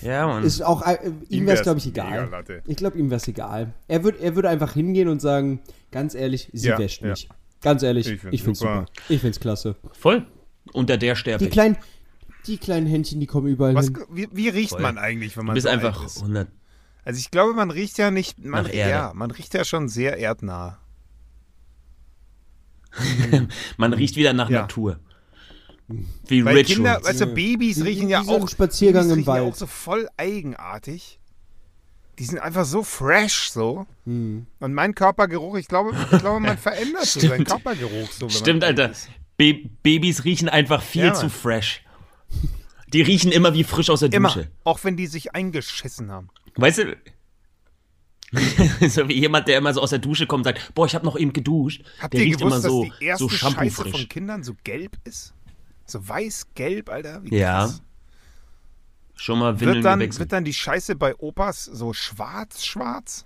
[0.00, 0.44] Ja, Mann.
[0.44, 2.30] ist auch, äh, ihm wäre es, glaube ich, egal.
[2.66, 3.72] Ich glaube, ihm wäre es egal.
[3.88, 7.14] Er würde er würd einfach hingehen und sagen, ganz ehrlich, sie Ja, wäscht ja.
[7.62, 8.74] Ganz ehrlich, Ich ich find's finde es super.
[8.80, 8.92] super.
[9.08, 9.76] Ich finde es klasse.
[9.92, 10.26] Voll.
[10.72, 11.50] Unter der sterbe Die ich.
[11.52, 11.76] kleinen,
[12.46, 13.98] die kleinen Händchen, die kommen überall Was, hin.
[14.10, 14.80] wie, wie riecht Voll.
[14.82, 16.16] man eigentlich, wenn Du man bist so einfach alt ist?
[16.18, 16.48] 100.
[17.04, 18.90] Also ich glaube, man riecht ja nicht, man, Nach Erde.
[18.90, 20.78] ja, man riecht ja schon sehr erdnah.
[23.78, 24.62] Man riecht wieder nach Ja.
[24.62, 24.98] Natur.
[26.26, 26.74] Wie Weil Rituals.
[26.74, 29.34] Kinder, weißt du, Babys Wie- riechen wie ja so ein auch, Spaziergang Babys im riechen
[29.34, 29.52] ja Wald.
[29.54, 31.18] auch so voll eigenartig.
[32.22, 33.84] Die sind einfach so fresh so.
[34.04, 34.46] Hm.
[34.60, 38.28] Und mein Körpergeruch, ich glaube, ich glaube man verändert so seinen Körpergeruch so.
[38.28, 38.92] Stimmt, Alter.
[39.36, 39.46] Ba
[39.82, 41.82] Babys riechen einfach viel Ja, zu fresh.
[42.92, 44.52] Die riechen immer wie frisch aus der Immer, Dusche.
[44.62, 46.28] auch wenn die sich eingeschissen haben.
[46.54, 46.96] Weißt du?
[48.88, 51.04] so wie jemand, der immer so aus der Dusche kommt und sagt, boah, ich habe
[51.04, 51.82] noch eben geduscht.
[51.98, 54.08] Habt der ihr riecht gewusst, immer so, dass die erste so Scheiße von.
[54.08, 55.34] Kindern so gelb ist?
[55.86, 57.24] So weiß-gelb, Alter?
[57.24, 57.82] Wie Ja, krass.
[59.22, 60.18] Schon mal Windeln Wird dann, gewechselt.
[60.20, 63.24] wird dann die Scheiße bei Opas so schwarz-schwarz?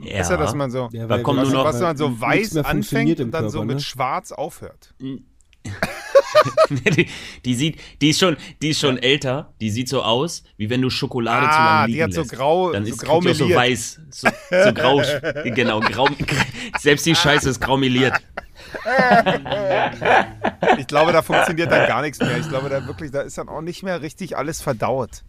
[0.00, 0.20] ja.
[0.20, 2.20] Ist ja, dass man so, Ja, Da weil- kommt weil- nur noch- was dann so
[2.20, 3.82] weiß anfängt und dann so Körper, mit ne?
[3.82, 4.94] schwarz aufhört.
[5.00, 5.24] die,
[7.44, 9.54] die sieht, die ist schon, die ist schon älter.
[9.60, 12.22] Die sieht so aus, wie wenn du Schokolade zu Ah, lange die liegen hat so
[12.22, 12.32] lässt.
[12.32, 15.02] grau- Dann so ist grau die auch so weiß, so, so grau,
[15.54, 16.08] genau, grau,
[16.80, 18.14] selbst die Scheiße ist graumeliert.
[20.78, 22.36] Ich glaube, da funktioniert dann gar nichts mehr.
[22.38, 25.22] Ich glaube, da wirklich, da ist dann auch nicht mehr richtig alles verdaut.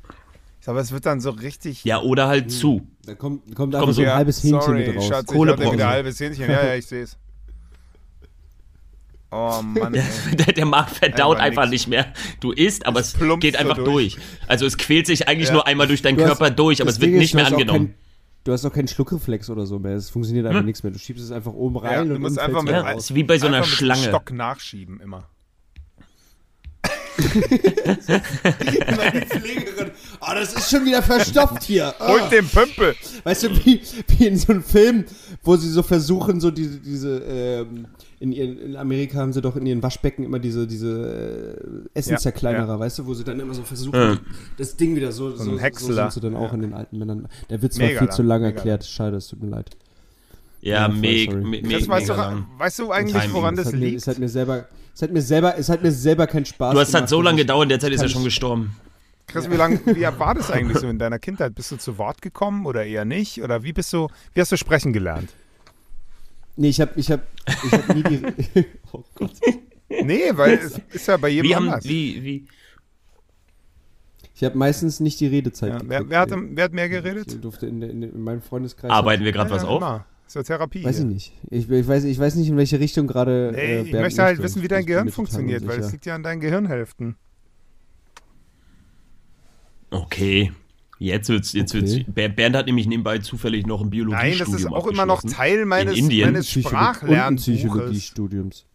[0.59, 1.83] Ich glaube, es wird dann so richtig.
[1.85, 2.85] Ja, oder halt zu.
[3.05, 5.07] Da kommt, kommt einfach so ein Ja, halbes Hähnchen sorry, mit raus.
[5.07, 6.49] Schatz, ich hatte wieder ein halbes Hähnchen.
[6.49, 7.17] Ja, ja, ich sehe es.
[9.31, 9.93] Oh Mann.
[10.33, 11.71] Der, der Magen verdaut Einfach einfach, nix.
[11.71, 12.07] nicht mehr.
[12.39, 14.15] Du isst, aber es plumpst geht so einfach durch.
[14.15, 14.17] durch.
[14.47, 15.55] Also es quält sich eigentlich Ja.
[15.55, 17.37] nur einmal durch deinen Du hast- Körper durch, aber es wird Ding ist, nicht du
[17.37, 17.93] mehr angenommen.
[18.47, 19.97] Du hast auch keinen Schluckreflex oder so mehr.
[19.97, 20.93] Es funktioniert einfach nichts mehr.
[20.93, 23.03] Du schiebst es einfach oben rein Ja, du und musst dann einfach mit, Ja, raus.
[23.03, 24.03] ist wie bei so einer einfach mit Schlange.
[24.03, 25.27] Stock nachschieben immer.
[27.17, 29.91] Immer die Pflegerin.
[30.21, 31.93] Oh, das ist schon wieder verstopft hier.
[31.99, 32.07] Oh.
[32.07, 32.95] Holt den Pümpel!
[33.25, 35.03] Weißt du, wie, wie in so einem Film,
[35.43, 37.87] wo sie so versuchen, so diese, diese ähm,
[38.19, 42.67] in, ihren, in Amerika haben sie doch in ihren Waschbecken immer diese, diese äh, Essenszerkleinerer,
[42.73, 44.17] Ja, weißt du, wo sie dann immer so versuchen, Ja.
[44.57, 45.93] das Ding wieder so, so, ein so, so Häcksler.
[45.95, 46.53] sind sie dann auch Ja.
[46.55, 47.27] in den alten Männern.
[47.49, 49.69] Der wird zwar Mega viel zu lang, lang mega erklärt, schade, es tut mir leid.
[50.61, 51.43] Ja, Ja, voll meg, sorry.
[51.43, 52.45] me, me, Das weißt, mega du, lang.
[52.57, 53.33] weißt du eigentlich, Timing.
[53.35, 53.97] woran Es das hat, mir, liegt?
[54.01, 56.79] es hat mir selber, es hat mir selber, es hat mir selber keinen Spaß Du
[56.79, 58.75] hast halt gemacht, so lange ich- gedauert, derzeit ist er schon gestorben.
[59.27, 61.53] Chris, wie lang, wie war das eigentlich so in deiner Kindheit?
[61.53, 63.43] Bist du zu Wort gekommen oder eher nicht?
[63.43, 65.29] Oder wie bist du, wie hast du sprechen gelernt?
[66.57, 68.21] Nee, ich hab, ich hab, ich hab nie die.
[68.91, 69.31] oh Gott.
[69.89, 71.85] Nee, weil es ist ja bei jedem Wie haben, anders.
[71.85, 72.47] wie, wie,
[74.35, 77.31] Ich habe meistens nicht die Redezeit Ja, wer, wer, hat, wer hat mehr geredet?
[77.31, 78.91] Ich durfte in, der- in, der- in meinem Freundeskreis.
[78.91, 79.81] arbeiten wir gerade was auf?
[79.81, 80.05] immer.
[80.27, 80.83] Ist ja Therapie.
[80.83, 81.31] Weiß ich nicht.
[81.49, 83.51] Ich, ich, weiß, ich weiß nicht, in welche Richtung gerade.
[83.55, 86.23] Nee, äh, ich möchte halt wissen, wie dein Gehirn funktioniert, weil es liegt ja an
[86.23, 87.15] deinen Gehirnhälften.
[89.89, 90.51] Okay.
[90.99, 91.81] Jetzt wird's, jetzt Okay.
[91.87, 92.11] wird's.
[92.13, 95.21] Ber- Bernd hat nämlich nebenbei zufällig noch ein Biologiestudium Nein, das ist auch immer noch.
[95.21, 96.31] Teil meines, Indien.
[96.31, 97.45] meines Sprachlernbuches.
[97.45, 98.65] Psychologiestudiums.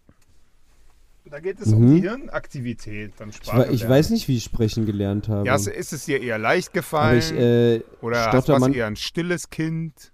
[1.30, 1.94] Da geht es um Mhm.
[1.96, 3.74] die Hirnaktivität beim Ich, wa- Sprachlernen.
[3.74, 5.46] ich weiß nicht, wie ich sprechen gelernt habe.
[5.46, 7.18] Ja, ist- ist es dir eher leicht gefallen?
[7.20, 10.12] ich äh, oder hast du eher ein stilles Kind?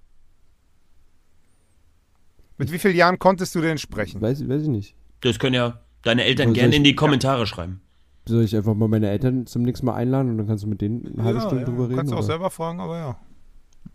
[2.56, 4.20] Mit wie vielen Jahren konntest du denn sprechen?
[4.20, 4.94] Weiß, weiß ich nicht.
[5.20, 7.80] Das können ja deine Eltern gerne ich- in die Kommentare schreiben.
[8.28, 10.80] Soll ich einfach mal meine Eltern zum nächsten Mal einladen und dann kannst du mit
[10.80, 11.96] denen eine halbe Stunde drüber reden?
[11.96, 12.26] Kannst du auch oder?
[12.26, 13.16] selber fragen, aber ja.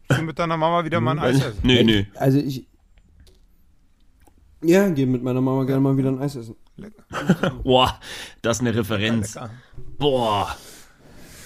[0.10, 1.60] Ich will mit deiner Mama wieder mal ein Eis essen.
[1.64, 2.04] Nö, nö.
[2.16, 2.68] Also ich.
[4.64, 6.56] Ja, geh mit meiner Mama gerne mal wieder ein Eis essen.
[7.64, 8.00] Boah,
[8.42, 9.36] das ist eine Referenz.
[9.36, 9.50] Lecker.
[9.98, 10.56] Boah.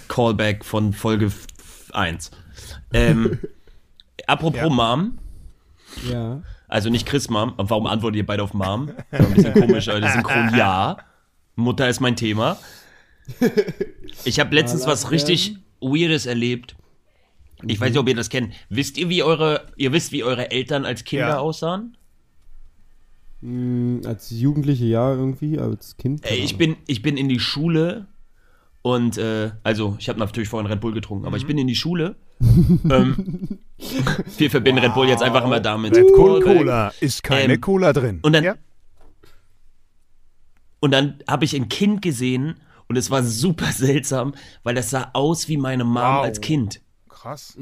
[0.08, 1.32] Callback von Folge
[1.92, 2.32] 1.
[2.94, 3.40] Ähm,
[4.28, 4.70] apropos Ja.
[4.70, 5.18] Mom,
[6.10, 6.42] Ja.
[6.70, 8.92] also nicht Chris Mom, warum antwortet ihr beide auf Mom?
[9.12, 10.98] Ein bisschen komisch, aber das Synchron ja.
[11.56, 12.58] Mutter ist mein Thema.
[14.26, 16.76] Ich habe letztens was richtig Weirdes erlebt.
[17.66, 18.54] Ich weiß nicht, ob ihr das kennt.
[18.70, 21.40] Wisst ihr, wie eure, ihr wisst, wie eure Eltern als Kinder Ja.
[21.40, 21.98] aussahen?
[23.42, 26.26] Hm, als Jugendliche ja irgendwie, als Kind.
[26.26, 28.08] Ey, ich bin, ich bin in die Schule
[28.82, 31.76] und äh, also ich habe natürlich vorhin Red Bull getrunken, aber ich bin in die
[31.76, 32.16] Schule.
[32.42, 33.60] ähm,
[34.38, 35.96] wir verbinden Red Bull jetzt einfach immer damit.
[35.96, 36.42] Red Bull.
[36.42, 38.20] Cola ist keine Ähm, Cola drin.
[38.22, 38.56] und dann- ja?
[40.80, 42.56] Und dann habe ich ein Kind gesehen
[42.90, 46.24] und es war super seltsam, weil das sah aus wie meine Mom Wow.
[46.24, 46.82] als Kind.
[47.10, 47.58] Krass.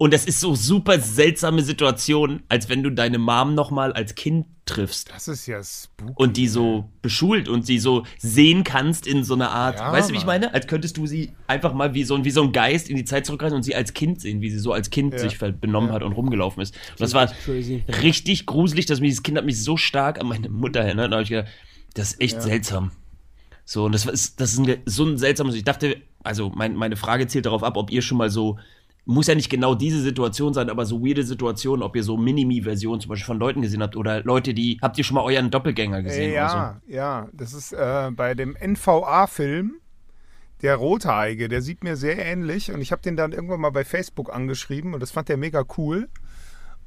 [0.00, 4.14] Und das ist so super seltsame Situation, als wenn du deine Mom noch mal als
[4.14, 6.12] Kind triffst Das ist ja spooky.
[6.14, 10.10] und die so beschult und sie so sehen kannst in so einer Art, Ja, weißt
[10.10, 10.54] du, wie ich meine?
[10.54, 13.04] Als könntest du sie einfach mal wie so, ein- wie so ein Geist in die
[13.04, 15.18] Zeit zurückreisen und sie als Kind sehen, wie sie so als Kind Ja.
[15.20, 16.76] sich benommen hat und rumgelaufen ist.
[16.90, 17.82] Und das war crazy.
[18.02, 21.06] richtig gruselig, dass mich, dieses Kind hat mich so stark an meine Mutter erinnert.
[21.06, 21.48] Und da habe ich gedacht,
[21.94, 22.92] das ist echt seltsam.
[23.70, 26.96] So, und das ist, das ist ein, so ein seltsames, ich dachte, also mein, meine
[26.96, 28.58] Frage zielt darauf ab, ob ihr schon mal so,
[29.04, 33.02] muss ja nicht genau diese Situation sein, aber so weirde Situationen, ob ihr so Minimi-Versionen
[33.02, 36.02] zum Beispiel von Leuten gesehen habt oder Leute, die, habt ihr schon mal euren Doppelgänger
[36.02, 37.28] gesehen ja, ja.
[37.34, 39.74] Das ist äh, bei dem NVA-Film,
[40.62, 42.72] der Rothaarige, der sieht mir sehr ähnlich.
[42.72, 45.66] Und ich habe den dann irgendwann mal bei Facebook angeschrieben und das fand der mega
[45.76, 46.08] cool.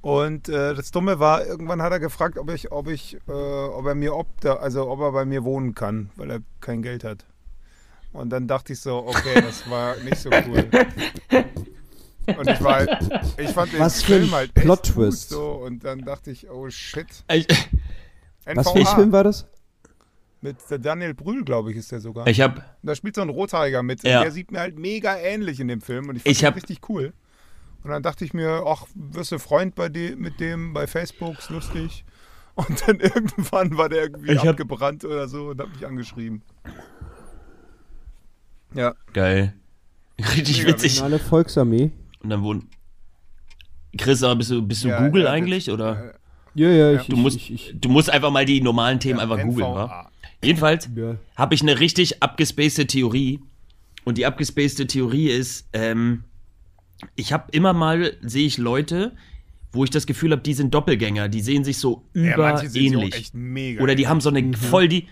[0.02, 3.86] Und äh, das Dumme war, irgendwann hat er gefragt, ob ich, ob ich, äh, ob
[3.86, 7.04] er mir ob der, also ob er bei mir wohnen kann, weil er kein Geld
[7.04, 7.26] hat.
[8.12, 10.68] Und dann dachte ich so, okay, das war nicht so cool.
[12.28, 12.90] Und ich war halt,
[13.38, 15.30] ich fand den Was für ein Film halt echt Plot-Twist.
[15.30, 17.08] gut so und dann dachte ich, oh shit.
[17.32, 17.48] Ich,
[18.54, 19.46] Was für ein Film war das?
[20.42, 22.26] Mit der Daniel Brühl, glaube ich, ist der sogar.
[22.28, 24.04] ich hab, Da spielt so ein Rothaariger mit.
[24.04, 24.18] Ja.
[24.20, 26.10] Und der sieht mir halt mega ähnlich in dem Film.
[26.10, 27.14] Und ich fand Ich hab- richtig cool.
[27.84, 31.39] Und dann dachte ich mir, ach, wirst du Freund bei de mit dem bei Facebook,
[31.39, 32.06] ist lustig.
[32.56, 36.41] Und dann irgendwann war der irgendwie Ich hab- abgebrannt oder so und hat mich angeschrieben.
[38.74, 38.94] Ja.
[39.13, 39.54] geil.
[40.36, 40.96] Richtig Mega witzig.
[40.96, 41.91] Finale Volksarmee.
[42.22, 42.70] Und dann wohnen.
[43.98, 46.13] Chris, aber bist du, bist du ja, Google ja, eigentlich, das- oder?
[46.54, 47.08] Ja, ja, ich.
[47.08, 50.10] Du musst, Ich, ich, du musst einfach mal die normalen Themen ja, einfach googeln, wa?
[50.44, 51.15] Jedenfalls ja.
[51.38, 53.39] habe ich eine richtig abgespacede Theorie.
[54.04, 56.24] Und die abgespacede Theorie ist, ähm,
[57.16, 59.14] ich habe immer mal, sehe ich Leute,
[59.72, 63.16] wo ich das Gefühl habe, die sind Doppelgänger, die sehen sich so Ja, überähnlich.
[63.16, 64.54] echt mega Oder die haben so eine Mhm.
[64.54, 65.08] voll die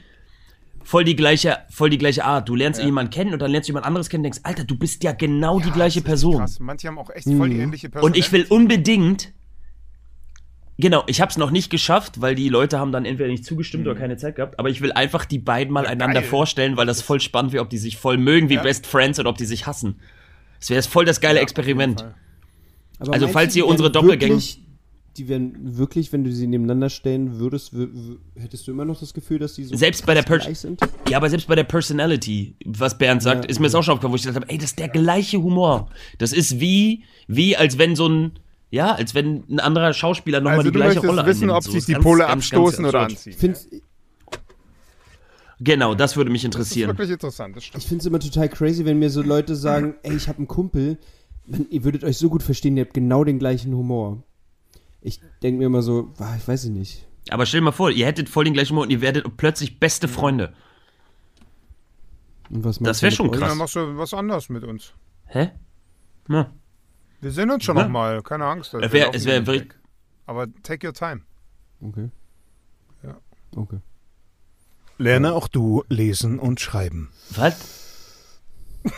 [0.84, 2.49] voll die gleiche voll die gleiche Art.
[2.49, 2.86] Du lernst Ja.
[2.86, 5.12] jemanden kennen und dann lernst du jemand anderes kennen und denkst, Alter, du bist ja
[5.12, 6.38] genau die Ja, gleiche das ist Person.
[6.38, 6.60] Krass.
[6.60, 8.10] Manche haben auch echt voll die ähnliche Person.
[8.10, 9.34] Und ich will unbedingt.
[10.78, 13.86] Genau, ich habe es noch nicht geschafft, weil die Leute haben dann entweder nicht zugestimmt
[13.86, 14.58] oder keine Zeit gehabt.
[14.60, 15.86] Aber ich will einfach die beiden mal Mhm.
[15.86, 16.30] Ja, einander geil.
[16.30, 18.63] vorstellen, weil das voll spannend wäre, ob die sich voll mögen wie Ja.
[18.63, 19.99] Best Friends oder ob die sich hassen.
[20.59, 22.05] Das wäre voll das geile Ja, Experiment.
[22.99, 24.57] Also, falls du, ihr unsere Doppelgänger-
[25.17, 28.99] Die wären wirklich, wenn du sie nebeneinander stellen würdest, wür- wür- hättest du immer noch
[28.99, 30.79] das Gefühl, dass die so Selbst bei der Pers- gleich sind?
[31.09, 33.93] Ja, aber selbst bei der Personality, was Bernd sagt, Ja, ist mir jetzt auch schon
[33.93, 35.89] aufgefallen, wo ich gesagt habe, ey, das ist der gleiche Humor.
[36.19, 38.31] Das ist wie, wie als wenn so ein,
[38.69, 41.57] ja, als wenn ein anderer Schauspieler nochmal Also die du gleiche möchtest Rolle wissen, einnimmt.
[41.57, 43.33] ob So, sich die ganz, Pole ganz, ganz abstoßen oder anziehen.
[43.33, 43.59] Ich finde
[45.59, 46.87] Genau, das würde mich Das ist interessieren.
[46.89, 47.83] wirklich interessant, das stimmt.
[47.83, 50.97] ich find's immer total crazy, wenn mir so Leute sagen, ey, ich habe einen Kumpel,
[51.45, 54.23] man, ihr würdet euch so gut verstehen, ihr habt genau den gleichen Humor.
[55.01, 57.05] Ich denke mir immer so, ah, ich weiß es nicht.
[57.29, 59.79] Aber stell dir mal vor, ihr hättet voll den gleichen Humor und ihr werdet plötzlich
[59.79, 60.53] beste Freunde.
[62.49, 63.49] Und was Das machst wär du mit schon krass.
[63.49, 64.93] Dann machst du was anderes mit uns.
[65.25, 65.51] Hä?
[66.29, 66.51] Ja.
[67.21, 67.83] Wir sehen uns schon Ja.
[67.83, 68.73] noch mal, keine Angst.
[68.73, 69.65] Es wär- laufen es wär.
[70.25, 71.21] Aber take your time.
[71.81, 72.09] Okay.
[73.03, 73.17] Ja.
[73.55, 73.79] Okay.
[74.99, 77.09] Lerne auch du lesen und schreiben.
[77.31, 77.55] Was?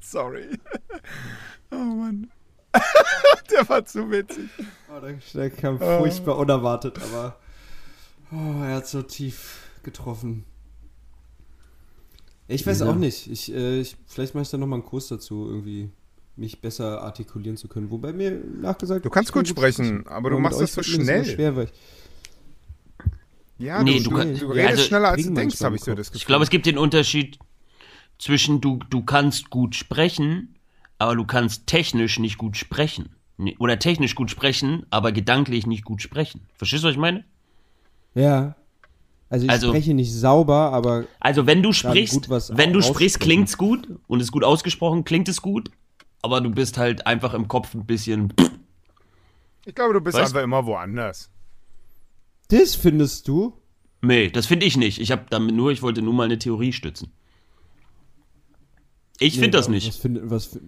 [0.00, 0.58] Sorry.
[1.70, 2.30] Oh Mann.
[3.50, 4.48] Der war zu witzig.
[4.90, 4.98] Oh,
[5.34, 7.36] der, kam furchtbar unerwartet, aber
[8.32, 10.44] oh, er hat so tief getroffen.
[12.48, 12.86] Ich weiß Ja.
[12.90, 13.30] auch nicht.
[13.30, 15.90] Ich, äh, ich, vielleicht mache ich da nochmal einen Kurs dazu, irgendwie
[16.36, 17.90] mich besser artikulieren zu können.
[17.90, 18.30] Wobei mir
[18.60, 21.24] nachgesagt Du kannst gut sprechen, aber du mit machst das so schnell.
[21.26, 21.72] schwer, weil ich,
[23.62, 25.82] Ja, Nee, du, du du, kann- du redest also- schneller als du denkst, habe ich
[25.82, 26.16] so das Gefühl.
[26.18, 27.38] Ich glaube, es gibt den Unterschied
[28.18, 30.56] zwischen du, du kannst gut sprechen,
[30.98, 33.14] aber du kannst technisch nicht gut sprechen.
[33.58, 36.42] Oder technisch gut sprechen, aber gedanklich nicht gut sprechen.
[36.56, 37.24] Verstehst du, was ich meine?
[38.14, 38.54] ja.
[39.28, 43.56] Also ich Also- spreche nicht sauber, aber Also wenn du sprichst, wenn du sprichst, klingt's
[43.56, 45.70] gut und ist gut ausgesprochen, klingt es gut,
[46.20, 48.30] aber du bist halt einfach im Kopf ein bisschen.
[49.64, 51.30] Ich glaube, du bist Weißt- einfach immer woanders.
[52.52, 53.54] Das findest du?
[54.00, 55.00] Nee, das finde ich nicht.
[55.00, 57.12] Ich habe damit nur, ich wollte nur mal eine Theorie stützen.
[59.18, 59.88] Ich finde das Nee, nicht.
[59.88, 60.60] Was find, was,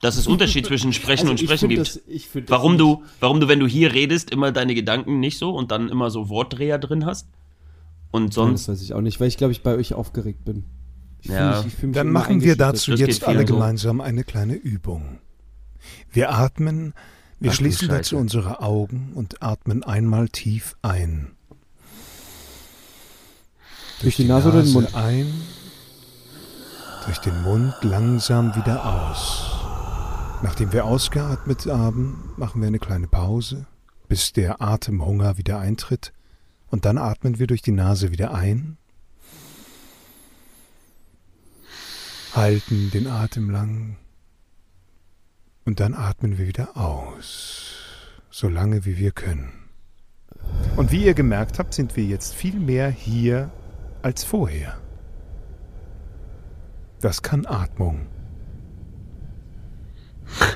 [0.00, 1.80] Dass es Unterschied zwischen Sprechen Also und Sprechen gibt.
[1.80, 5.38] Das, das Warum nicht- du, warum du, wenn du hier redest, immer deine Gedanken nicht
[5.38, 7.28] so und dann immer so Wortdreher drin hast?
[8.10, 8.68] Und Das sonst.
[8.68, 10.64] weiß ich auch nicht, weil ich glaube, ich bei euch aufgeregt bin.
[11.22, 11.62] Ich Ja.
[11.64, 13.54] mich, ich Dann machen wir dazu Das jetzt alle so.
[13.54, 15.18] gemeinsam eine kleine Übung.
[16.12, 16.94] Wir atmen,
[17.38, 21.32] wir Ach schließen dazu unsere Augen und atmen einmal tief ein.
[24.00, 24.94] Durch die Nase oder den Mund?
[24.94, 25.26] ein,
[27.04, 29.52] durch den Mund langsam wieder aus.
[30.42, 33.66] Nachdem wir ausgeatmet haben, machen wir eine kleine Pause,
[34.08, 36.12] bis der Atemhunger wieder eintritt.
[36.68, 38.76] Und dann atmen wir durch die Nase wieder ein,
[42.34, 43.96] halten den Atem lang
[45.66, 47.74] und dann atmen wir wieder aus,
[48.30, 49.52] so lange wie wir können.
[50.76, 53.50] Und wie ihr gemerkt habt, sind wir jetzt viel mehr hier
[54.02, 54.78] als vorher.
[57.00, 58.06] Das kann Atmung.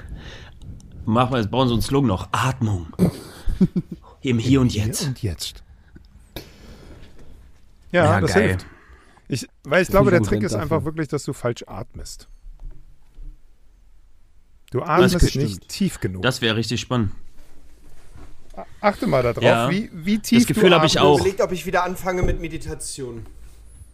[1.05, 2.29] Machen wir jetzt, bauen so einen Slogan noch.
[2.33, 2.87] Atmung.
[4.23, 5.07] Im Hier und Hier Jetzt.
[5.07, 5.64] und jetzt.
[7.90, 8.49] Ja, Ja, das geil.
[8.49, 8.66] hilft.
[9.29, 10.62] Ich, weil ich glaube, der Trick ist dafür.
[10.62, 12.29] einfach wirklich, dass du falsch atmest.
[14.71, 16.23] Du atmest nicht tief genug.
[16.23, 17.13] Das wäre richtig spannend.
[18.81, 19.71] Achte mal darauf, Ja.
[19.71, 21.19] wie, wie tief Das Gefühl habe ich auch.
[21.19, 23.27] Überlegt, ob ich wieder anfange mit Meditation.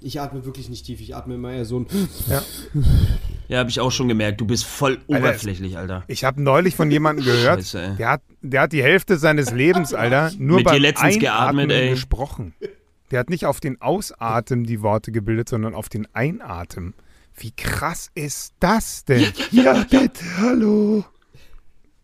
[0.01, 1.87] Ich atme wirklich nicht tief, ich atme immer eher so ein.
[3.49, 4.41] Ja, habe ich auch schon gemerkt.
[4.41, 6.05] Du bist voll oberflächlich, Alter.
[6.09, 9.95] Ich habe neulich von jemandem gehört, Scheiße, der, hat, der hat die Hälfte seines Lebens,
[9.95, 11.91] Alter, nur Mit dir beim letztens Einatmen geatmet, ey.
[11.91, 12.55] gesprochen.
[13.11, 16.93] Der hat nicht auf den Ausatmen die Worte gebildet, sondern auf den Einatmen.
[17.39, 19.33] Wie krass ist das denn?
[19.51, 21.05] Ja, bitte, hallo.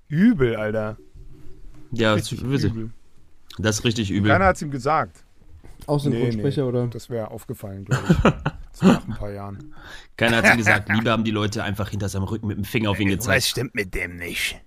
[0.08, 0.98] Übel, Alter.
[1.90, 2.64] Ja, das Richtig ist, übel.
[2.64, 2.90] übel.
[3.58, 4.30] das ist richtig übel.
[4.30, 5.24] Keiner hat es ihm gesagt.
[5.86, 6.86] Auch Synchronsprecher oder?
[6.86, 8.16] Das wäre aufgefallen, glaube ich.
[8.74, 9.74] So nach ein paar Jahren.
[10.16, 10.88] Keiner hat ihm gesagt.
[10.94, 13.44] Lieber haben die Leute einfach hinter seinem Rücken mit dem Finger auf ihn gezeigt.
[13.44, 14.60] stimmt mit dem nicht?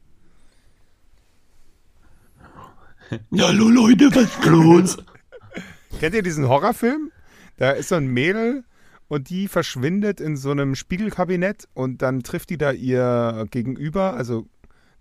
[3.38, 4.97] Hallo Leute, was ist los?
[5.99, 7.12] Kennt ihr diesen Horrorfilm?
[7.58, 8.63] Da ist so ein Mädel
[9.08, 14.48] und die verschwindet in so einem Spiegelkabinett und dann trifft die da ihr Gegenüber, also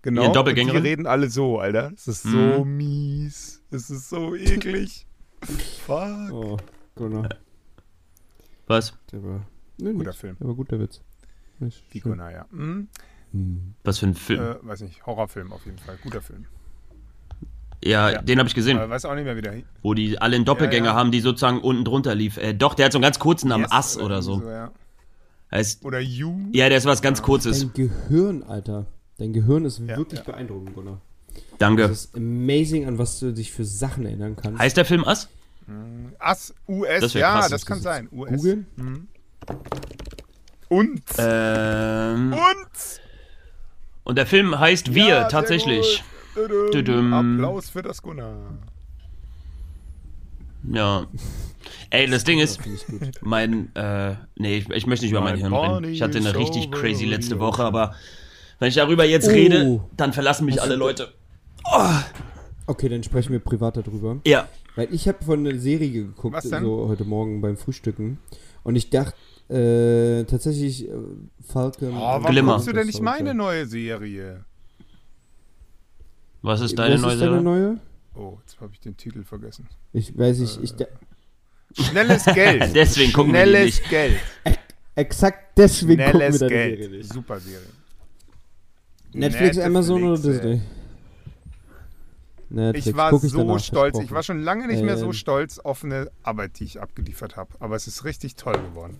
[0.01, 0.21] genau.
[0.21, 0.83] Ihren und Doppelgängerin?
[0.83, 1.91] die reden alle so, Alter.
[1.95, 3.61] Es ist so mies.
[3.71, 5.07] Es ist so eklig.
[5.85, 6.31] Fuck.
[6.31, 6.57] Oh,
[6.95, 7.29] Gunnar.
[8.67, 8.97] Was?
[9.11, 9.47] Der war.
[9.77, 10.17] Nee, Guter nix.
[10.17, 10.37] Film.
[10.39, 11.01] Der war gut, der Witz.
[11.59, 11.89] Ist schön.
[11.89, 12.45] Pico, naja.
[12.51, 12.87] Hm?
[13.83, 14.41] Was für ein Film?
[14.41, 15.97] Äh, weiß nicht, Horrorfilm auf jeden Fall.
[16.01, 16.45] Guter Film.
[17.85, 18.21] Ja, ja.
[18.21, 18.77] den habe ich gesehen.
[18.77, 20.97] Aber weiß auch nicht mehr, wie der Wo die alle einen Doppelgänger Ja, ja.
[20.97, 22.37] haben, die sozusagen unten drunter lief.
[22.37, 24.41] Äh, doch, der hat so einen ganz kurzen am Yes Ass oder so.
[24.45, 24.71] ja.
[25.51, 26.33] Heißt, Oder You.
[26.53, 27.59] ja, der ist was ganz Kurzes.
[27.61, 28.87] Dein Gehirn, Alter.
[29.17, 30.25] Dein Gehirn ist Ja, wirklich ja.
[30.25, 30.99] beeindruckend, Gunnar.
[31.59, 31.83] Danke.
[31.83, 34.59] Das ist amazing, an was du dich für Sachen erinnern kannst.
[34.59, 35.29] Heißt der Film Ass?
[36.19, 38.09] Ass, US, Das ja, krass, das kann sein.
[38.11, 38.31] US.
[38.31, 38.67] Googeln?
[40.67, 41.01] Und.
[41.17, 43.01] Ähm, Und.
[44.03, 46.03] und der Film heißt Wir, Ja, sehr tatsächlich.
[46.71, 47.13] Tudum.
[47.13, 48.35] Applaus für das Gunnar.
[50.71, 51.07] Ja.
[51.91, 52.59] Ey, das Ding ist,
[53.21, 55.93] mein, äh, nee, ich, ich möchte nicht über mein Mein Hirn reden.
[55.93, 57.95] Ich hatte eine richtig crazy letzte Woche, aber
[58.59, 59.31] wenn ich darüber jetzt Oh.
[59.31, 61.13] rede, dann verlassen mich alle Leute.
[62.67, 64.17] Okay, dann sprechen wir privat darüber.
[64.25, 64.47] Ja.
[64.75, 66.63] Weil ich habe von einer Serie geguckt, Was denn?
[66.63, 68.19] so heute Morgen beim Frühstücken.
[68.63, 69.15] Und ich dachte
[69.49, 70.91] äh, tatsächlich äh,
[71.41, 71.89] Falcon.
[71.95, 72.53] Oh, warum Glimmer.
[72.53, 74.43] guckst du denn nicht meine neue Serie?
[76.45, 77.43] Was ist deine Was neue ist deine Serie?
[77.43, 77.77] neue?
[78.15, 79.67] Oh, jetzt habe ich den Titel vergessen.
[79.93, 80.85] Ich weiß nicht, ich, da-
[81.77, 82.75] Schnelles Geld.
[82.75, 83.89] Deswegen gucken wir Schnelles nicht.
[83.89, 84.19] Geld.
[84.95, 86.91] exakt deswegen gucken wir Schnelles deine Serie Geld.
[86.91, 87.13] nicht.
[87.13, 87.67] Super Serie.
[89.13, 90.21] Netflix, Amazon oder ey.
[90.21, 90.61] Disney?
[92.49, 92.87] Netflix.
[92.87, 93.99] Ich war guck so danach, stolz.
[93.99, 95.13] Ich war schon lange nicht mehr so Ähm.
[95.13, 97.49] stolz auf eine Arbeit, die ich abgeliefert habe.
[97.59, 98.97] Aber es ist richtig toll geworden.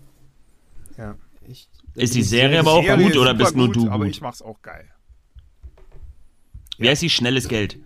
[0.98, 1.16] Ja.
[1.48, 1.70] Echt?
[1.93, 4.16] Ist die Ich- Serie aber auch Serie gut oder bist nur du Aber gut?
[4.16, 4.86] ich mach's auch geil.
[6.78, 7.09] Wie heißt die?
[7.09, 7.78] Schnelles Geld.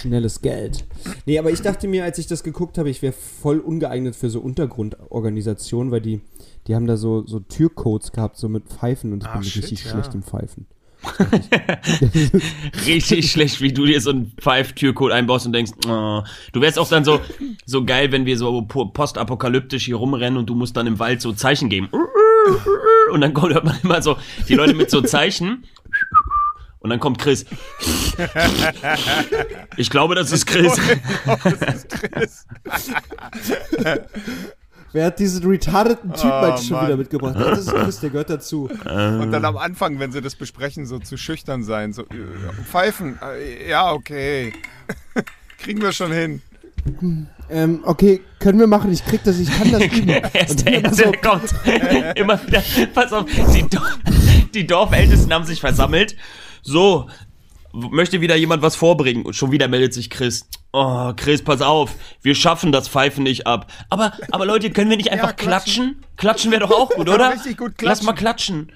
[0.00, 0.84] Schnelles Geld.
[1.24, 4.28] Nee, aber ich dachte mir, als ich das geguckt habe, ich wäre voll ungeeignet für
[4.28, 6.20] so Untergrundorganisationen, weil die,
[6.66, 9.62] die haben da so, so Türcodes gehabt, so mit Pfeifen und ich Ah, bin shit,
[9.62, 9.90] richtig ja.
[9.92, 10.66] schlecht im Pfeifen.
[12.86, 16.22] Richtig schlecht, wie du dir so einen Pfeiftürcode einbaust und denkst, oh.
[16.52, 17.20] du wärst auch dann so,
[17.66, 21.20] so geil, wenn wir so po- postapokalyptisch hier rumrennen und du musst dann im Wald
[21.20, 21.88] so Zeichen geben.
[23.12, 24.16] Und dann kommt hört man immer so
[24.48, 25.64] die Leute mit so Zeichen.
[26.80, 27.44] Und dann kommt Chris.
[29.76, 30.72] Ich glaube, das ist Chris.
[34.92, 36.86] Wer hat diesen retardeten Typ Oh, halt schon Mann.
[36.86, 37.36] wieder mitgebracht?
[37.36, 38.68] Das ist Chris, der gehört dazu.
[38.84, 41.92] Und dann am Anfang, wenn sie das besprechen, so zu schüchtern sein.
[41.92, 42.06] So, äh,
[42.64, 44.52] pfeifen, äh, ja, okay.
[45.58, 46.42] Kriegen wir schon hin.
[47.50, 50.08] Ähm, okay, können wir machen, ich krieg das, ich kann das üben.
[50.08, 51.54] Er ist Und der Erste, so, kommt.
[52.16, 52.62] Immer wieder.
[52.94, 53.86] Pass auf, die, Dor
[54.54, 56.16] die Dorfältesten haben sich versammelt.
[56.68, 57.08] So,
[57.72, 59.24] möchte wieder jemand was vorbringen?
[59.24, 60.46] Und schon wieder meldet sich Chris.
[60.72, 63.72] Oh, Chris, pass auf, wir schaffen das Pfeifen nicht ab.
[63.88, 65.96] Aber, aber Leute, können wir nicht einfach klatschen.
[65.96, 66.04] klatschen?
[66.18, 67.32] Klatschen wäre doch auch gut, oder?
[67.32, 68.06] Richtig gut Lass klatschen.
[68.06, 68.72] mal klatschen.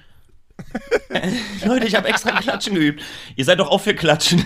[1.65, 3.01] Leute, ich habe extra Klatschen geübt.
[3.35, 4.45] Ihr seid doch auch für Klatschen.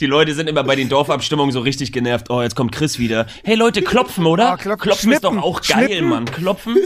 [0.00, 2.28] Die Leute sind immer bei den Dorfabstimmungen so richtig genervt.
[2.28, 3.26] Oh, jetzt kommt Chris wieder.
[3.42, 4.52] Hey Leute, klopfen, oder?
[4.52, 4.82] Ah, klopfen.
[4.82, 6.08] klopfen ist doch auch geil, Schnippen.
[6.10, 6.24] Mann.
[6.26, 6.76] Klopfen.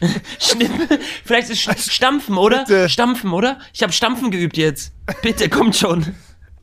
[0.38, 0.98] Schnippen.
[1.24, 2.60] Vielleicht ist Sch- Stampfen, oder?
[2.64, 2.88] Bitte.
[2.88, 3.58] Stampfen, oder?
[3.72, 4.92] Ich habe Stampfen geübt jetzt.
[5.22, 6.14] Bitte, kommt schon.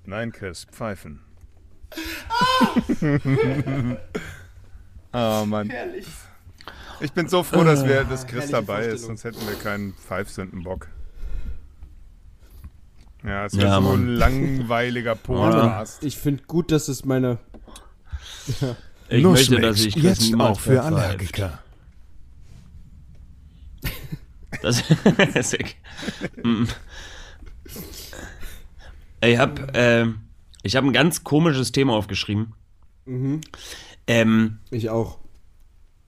[0.05, 1.21] Nein, Chris, pfeifen.
[5.13, 5.71] oh Mann.
[6.99, 9.93] Ich bin so froh, dass, wir, dass Chris herrliche dabei ist, sonst hätten wir keinen
[9.93, 10.87] Pfeifsündenbock.
[13.23, 16.03] Ja, es wäre Ja, so ein langweiliger Podcast.
[16.03, 17.37] ich finde gut, dass es meine.
[19.09, 20.83] Ich möchte, dass ich Chris jetzt auch für.
[20.83, 21.59] Allergiker.
[24.61, 24.83] Das,
[25.35, 25.57] ist
[26.43, 26.63] mm.
[29.21, 30.15] Ich habe
[30.63, 32.53] ich hab ein ganz komisches Thema aufgeschrieben.
[34.07, 35.19] Ähm, Ich auch.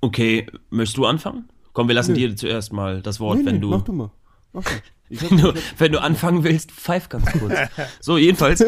[0.01, 1.49] okay, möchtest du anfangen?
[1.73, 2.19] Komm, wir lassen Nö.
[2.19, 4.11] dir zuerst mal das Wort, Nee, wenn nee, du, Mach du mal.
[4.53, 4.71] Mach mal.
[5.11, 7.57] Wenn du, wenn du anfangen willst, pfeif ganz kurz.
[7.99, 8.61] So, jedenfalls.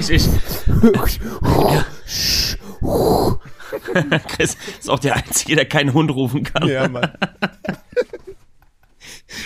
[0.00, 0.28] ich, ich,
[4.28, 6.68] Chris ist auch der Einzige, der keinen Hund rufen kann.
[6.68, 7.10] Ja, Mann.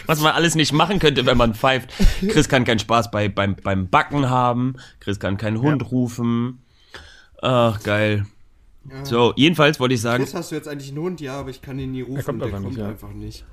[0.07, 1.91] Was man alles nicht machen könnte, wenn man pfeift.
[2.21, 4.77] Chris kann keinen Spaß bei, beim, beim Backen haben.
[5.01, 6.63] Chris kann keinen Hund rufen.
[7.41, 8.27] Ach, geil.
[9.05, 11.21] So, jedenfalls wollte ich sagen, Chris, hast du jetzt eigentlich einen Hund?
[11.21, 12.25] Ja, aber ich kann ihn nie rufen.
[12.25, 12.89] kommt der kommt nicht, ja.
[12.89, 13.45] einfach nicht.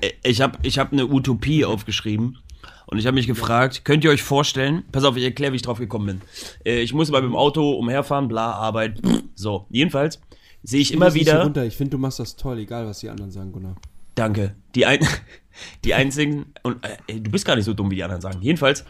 [0.00, 2.38] äh, ich habe ich hab eine Utopie aufgeschrieben.
[2.86, 5.62] Und ich habe mich gefragt, könnt ihr euch vorstellen, pass auf, ich erkläre, wie ich
[5.62, 6.20] drauf gekommen bin.
[6.64, 9.00] Äh, ich muss mal mit dem Auto umherfahren, bla, Arbeit.
[9.34, 10.20] So, jedenfalls
[10.62, 11.42] sehe ich immer wieder.
[11.42, 11.64] Runter.
[11.64, 13.76] Ich finde, du machst das toll, egal was die anderen sagen, Gunnar.
[14.14, 14.56] Danke.
[14.74, 15.00] Die, ein,
[15.84, 18.38] die einzigen, und äh, du bist gar nicht so dumm, wie die anderen sagen.
[18.42, 18.84] Jedenfalls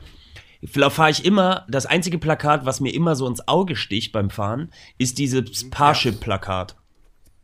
[0.66, 4.70] fahre ich immer, das einzige Plakat, was mir immer so ins Auge sticht beim Fahren,
[4.96, 6.76] ist dieses Parship-Plakat.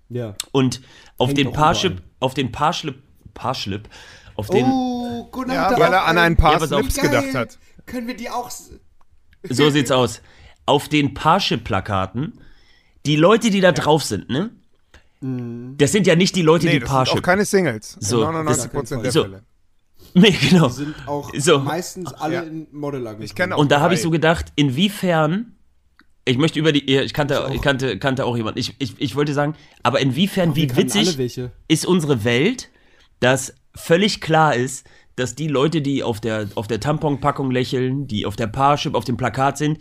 [0.09, 0.35] Ja.
[0.53, 0.81] Und
[1.19, 3.03] auf Hängt den Parship, auf den Parschlip,
[3.35, 3.89] Parschlip,
[4.37, 6.67] auf den, Oh, Gunnar Ja, weil er an ein paar Ja.
[6.67, 7.59] Slips gedacht hat.
[7.87, 8.51] Können wir die auch.
[9.49, 10.21] so sieht's aus,
[10.67, 12.39] auf den Parship-Plakaten,
[13.07, 14.51] die Leute, die da drauf sind, ne?
[15.79, 17.23] Das sind ja nicht die Leute, Nee, die das sind auch Parship.
[17.23, 17.97] keine Singles.
[18.01, 19.23] So, 99 Prozent der so.
[19.23, 19.43] Fälle.
[20.17, 20.69] Nee, genau.
[20.69, 21.59] Die sind auch So.
[21.59, 22.41] meistens alle Ja.
[22.43, 23.25] in Modelagenturen.
[23.25, 25.57] Ich kenne auch Und da habe ich so gedacht, inwiefern,
[26.25, 28.61] ich möchte über die, ich kannte, ich kannte, kannte auch jemanden.
[28.61, 32.71] Ich, ich, ich wollte sagen, aber inwiefern, Wir wie witzig ist unsere Welt,
[33.19, 38.27] dass völlig klar ist, dass die Leute, die auf der, auf der Tamponpackung lächeln, die
[38.27, 39.79] auf der Parship, auf dem Plakat sind,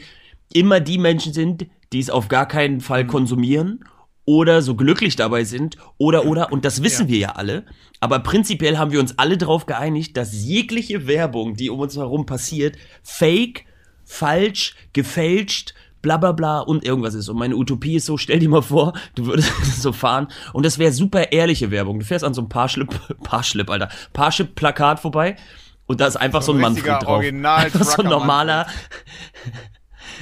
[0.54, 2.82] immer die Menschen sind, die es auf gar keinen Mhm.
[2.82, 3.84] Fall konsumieren
[4.26, 7.66] oder so glücklich dabei sind oder oder und das wissen wir ja alle,
[8.00, 12.26] aber prinzipiell haben wir uns alle darauf geeinigt, dass jegliche Werbung, die um uns herum
[12.26, 13.66] passiert, fake,
[14.06, 15.74] falsch, gefälscht,
[16.04, 17.30] bla bla bla und irgendwas ist.
[17.30, 19.51] Und meine Utopie ist so, stell dir mal vor, du würdest
[19.82, 21.97] so fahren und das wäre super ehrliche Werbung.
[21.97, 22.89] Du fährst an so einem Parschlip,
[23.24, 25.38] Parschlip, Alter, Parschlip-Plakat vorbei
[25.88, 27.18] und da ist einfach so, ein richtiger Manfred drauf.
[27.18, 28.68] Original so ein normaler,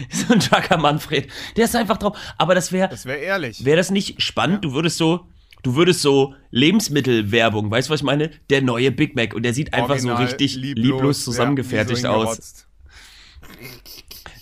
[0.10, 1.28] so ein Trucker Manfred.
[1.58, 2.18] Der ist einfach drauf.
[2.38, 3.66] Aber das wäre, Das wäre ehrlich.
[3.66, 4.64] wäre das nicht spannend?
[4.64, 5.26] Du würdest so,
[5.64, 8.32] du würdest so Lebensmittelwerbung, weißt du, was ich meine?
[8.50, 12.18] Der neue Big Mac und der sieht einfach so Original, richtig lieblos, zusammengefertigt ja, so
[12.18, 12.68] aus.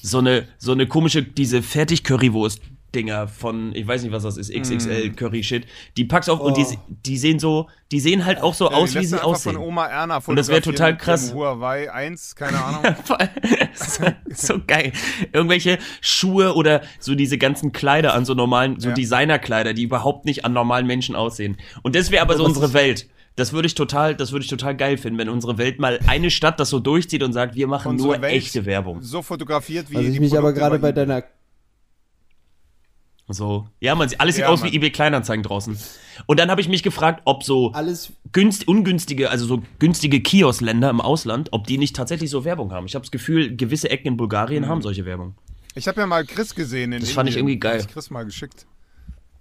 [0.01, 2.61] So eine, so eine komische, diese Fertig-Currywurst.
[2.95, 5.67] Dinger von, ich weiß nicht, was das ist, XXL Curry Shit.
[5.95, 6.65] Die packst auf und die,
[7.05, 9.53] die sehen so, die sehen halt auch so Ja, aus, wie sie aussehen.
[9.53, 11.31] von Oma Erna Und das wär total krass.
[11.33, 12.83] Huawei 1, keine Ahnung.
[13.75, 14.91] so, so geil.
[15.31, 18.95] Irgendwelche Schuhe oder so diese ganzen Kleider an so normalen, so Ja.
[18.95, 21.57] Designerkleider, die überhaupt nicht an normalen Menschen aussehen.
[21.83, 23.07] Und das wäre aber so unsere Welt.
[23.39, 26.29] Das würde ich total, das würde ich total geil finden, wenn unsere Welt mal eine
[26.29, 29.01] Stadt das so durchzieht und sagt, wir machen Unsere nur Welt echte Werbung.
[29.01, 31.23] So fotografiert wie Was ich die mich aber Produkte gerade bei deiner
[33.29, 33.67] So.
[33.79, 34.71] Ja, man, alles sieht Ja, aus Mann.
[34.71, 35.77] wie eBay Kleinanzeigen draußen.
[36.25, 40.89] Und dann habe ich mich gefragt, ob so alles günst, ungünstige, also so günstige Kioskländer
[40.89, 42.87] im Ausland, ob die nicht tatsächlich so Werbung haben.
[42.87, 45.35] Ich habe das Gefühl, gewisse Ecken in Bulgarien haben solche Werbung.
[45.75, 47.53] Ich habe ja mal Chris gesehen in Das fand ich Indien.
[47.53, 47.79] irgendwie geil.
[47.79, 48.65] Ich Chris mal geschickt.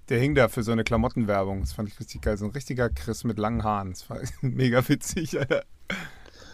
[0.09, 1.61] Der hing da für so eine Klamottenwerbung.
[1.61, 2.37] Das fand ich richtig geil.
[2.39, 3.91] So ein richtiger Chris mit langen Haaren.
[3.91, 5.65] Das war mega witzig, Alter.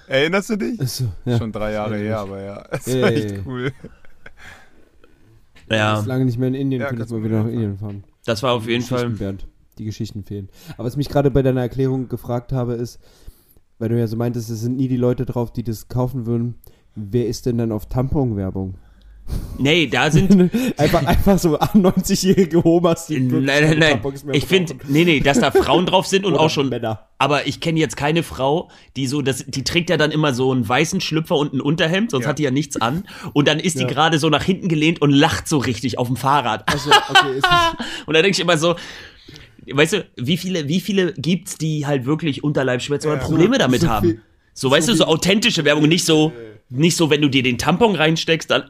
[0.07, 0.81] Erinnerst du dich?
[0.81, 1.39] Achso, ja.
[1.39, 2.63] Schon drei Jahre her, aber ja.
[2.71, 3.73] Das Ja, war ja, echt cool.
[5.71, 8.05] Ja, ist lange nicht mehr in Indien, Ja, könntest kannst mal wieder nach Indien fahren.
[8.27, 9.09] das war auf jeden Fall.
[9.11, 9.47] Bernd.
[9.79, 10.51] Die Geschichten fehlen.
[10.77, 13.01] Aber was mich gerade bei deiner Erklärung gefragt habe, ist,
[13.79, 16.57] weil du ja so meintest, es sind nie die Leute drauf, die das kaufen würden.
[16.95, 18.75] Wer ist denn dann auf Tampon-Werbung?
[19.57, 20.51] Nee, da sind.
[20.79, 24.01] einfach, einfach so 90-jährige Omas, die Nein, nein, nein.
[24.33, 26.69] Ich finde, nee, nee, dass da Frauen drauf sind und Oder auch schon.
[26.69, 27.09] Männer.
[27.19, 30.51] Aber ich kenne jetzt keine Frau, die so, das, die trägt ja dann immer so
[30.53, 32.31] einen weißen Schlüpfer und ein Unterhemd, sonst Ja.
[32.31, 33.05] hat die ja nichts an.
[33.33, 33.89] Und dann ist die Ja.
[33.89, 36.65] gerade so nach hinten gelehnt und lacht so richtig auf dem Fahrrad.
[36.71, 37.41] Also, okay,
[38.07, 38.75] Und da denke ich immer so,
[39.73, 43.25] weißt du, wie viele, wie viele gibt's, die halt wirklich Unterleibsschmerzen oder Ja.
[43.27, 44.09] Probleme So- damit so haben?
[44.09, 44.21] viel-
[44.53, 46.33] so, weißt du, so authentische Werbung, nicht so,
[46.69, 48.65] nicht so, wenn du dir den Tampon reinsteckst, dann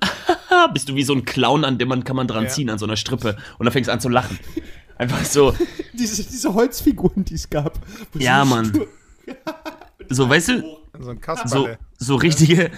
[0.73, 2.49] bist du wie so ein Clown, an dem man kann man dran Ja.
[2.51, 3.37] ziehen, an so einer Strippe.
[3.59, 4.39] Und dann fängst du an zu lachen.
[4.97, 5.55] Einfach so,
[5.93, 7.79] diese, diese Holzfiguren, die es gab.
[8.15, 8.73] ja, Mann.
[10.09, 11.79] So, weißt du, So ein so, Kasperle.
[11.99, 12.71] so richtige,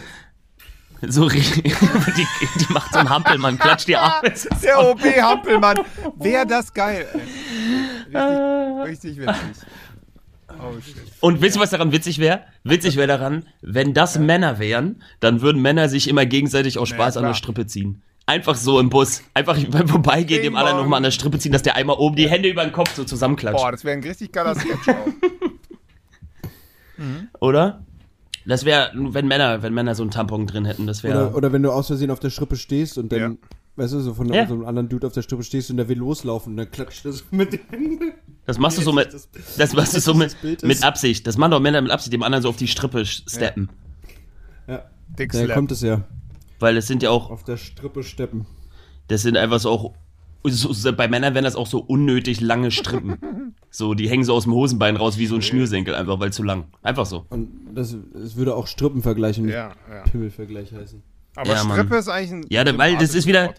[1.03, 1.63] so richtig,
[2.17, 2.27] die,
[2.61, 4.33] die macht so einen Hampelmann, klatscht die Arme.
[4.63, 5.79] Der OB Hampelmann.
[6.17, 7.07] Wäre das geil.
[8.13, 8.21] ey.
[8.83, 9.67] Richtig, richtig witzig.
[10.61, 11.27] Oh.
[11.27, 12.41] Und wisst ihr, was daran witzig wäre?
[12.65, 17.17] Witzig wäre daran, wenn das Männer wären, dann würden Männer sich immer gegenseitig aus Spaß
[17.17, 17.33] an klar.
[17.33, 18.03] der Strippe ziehen.
[18.29, 19.23] Einfach so im Bus.
[19.35, 22.29] Einfach beim Vorbeigehen dem anderen nochmal an der Strippe ziehen, dass der einmal oben die
[22.29, 23.63] Hände über den Kopf so zusammenklatscht.
[23.63, 25.07] Boah, das wäre ein richtig geiler Sketch auch.
[27.41, 27.85] Oder?
[28.47, 31.27] Das wäre, wenn Männer, wenn Männer so einen Tampon drin hätten, das wäre.
[31.29, 33.33] Oder, oder wenn du aus Versehen auf der Strippe stehst und dann, Ja.
[33.77, 34.47] weißt du, so von Ja.
[34.47, 37.05] so einem anderen Dude auf der Strippe stehst und der will loslaufen und dann klatscht
[37.05, 38.13] er so mit den Händen.
[38.47, 39.29] Das machst du so mit, Das-
[39.59, 41.27] das machst du so mit, das mit Absicht.
[41.27, 43.69] Das machen doch Männer mit Absicht, dem anderen so auf die Strippe steppen.
[44.69, 44.85] Ja,
[45.19, 46.05] Dick daher kommt es ja.
[46.59, 48.47] Weil es sind ja auch, Auf der Strippe steppen.
[49.09, 49.95] das sind einfach so auch,
[50.45, 53.55] so, so, bei Männern wären das auch so unnötig lange Strippen.
[53.71, 56.43] so, die hängen so aus dem Hosenbein raus wie so ein Schnürsenkel, einfach weil zu
[56.45, 56.67] lang.
[56.83, 57.27] Einfach so.
[57.31, 60.03] Und das, es würde auch Strippenvergleich und Ja, ja.
[60.05, 61.03] Pimmelvergleich heißen.
[61.35, 61.77] Aber Ja, Mann.
[61.79, 62.47] Strippe ist eigentlich ein.
[62.49, 63.53] Ja, da- weil das ist wieder-.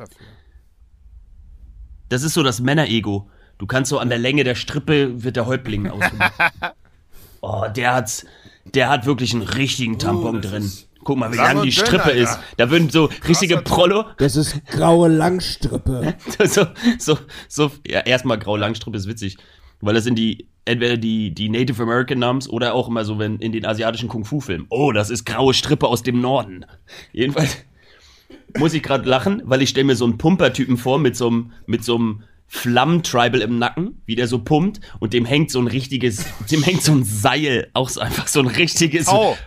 [2.09, 3.29] Das ist so das Männerego.
[3.57, 6.33] Du kannst so an der Länge der Strippe wird der Häuptling ausgemacht.
[7.41, 8.25] oh, der hat's,
[8.65, 10.71] der hat wirklich einen richtigen Tampon das drin.
[11.03, 12.15] Guck mal, wie Lang die dünn, Strippe Alter.
[12.15, 12.39] ist.
[12.57, 16.15] Da würden so richtige Prollo, Das ist graue Langstrippe.
[16.45, 16.67] so,
[16.99, 19.37] so, so, ja, erstmal grau Langstrippe ist witzig.
[19.79, 23.37] Weil das sind die, entweder die, die Native American Namens oder auch immer so, wenn
[23.37, 24.65] in den asiatischen Kung-Fu-Filmen.
[24.69, 26.65] Oh, das ist graue Strippe aus dem Norden.
[27.13, 27.57] Jedenfalls
[28.57, 31.51] muss ich gerade lachen, weil ich stelle mir so einen Pumpertypen vor mit so einem,
[31.67, 35.67] mit so einem Flammen-Tribal im Nacken, wie der so pumpt und dem hängt so ein
[35.67, 39.37] richtiges, dem hängt so ein Seil, auch so einfach so ein richtiges Tau.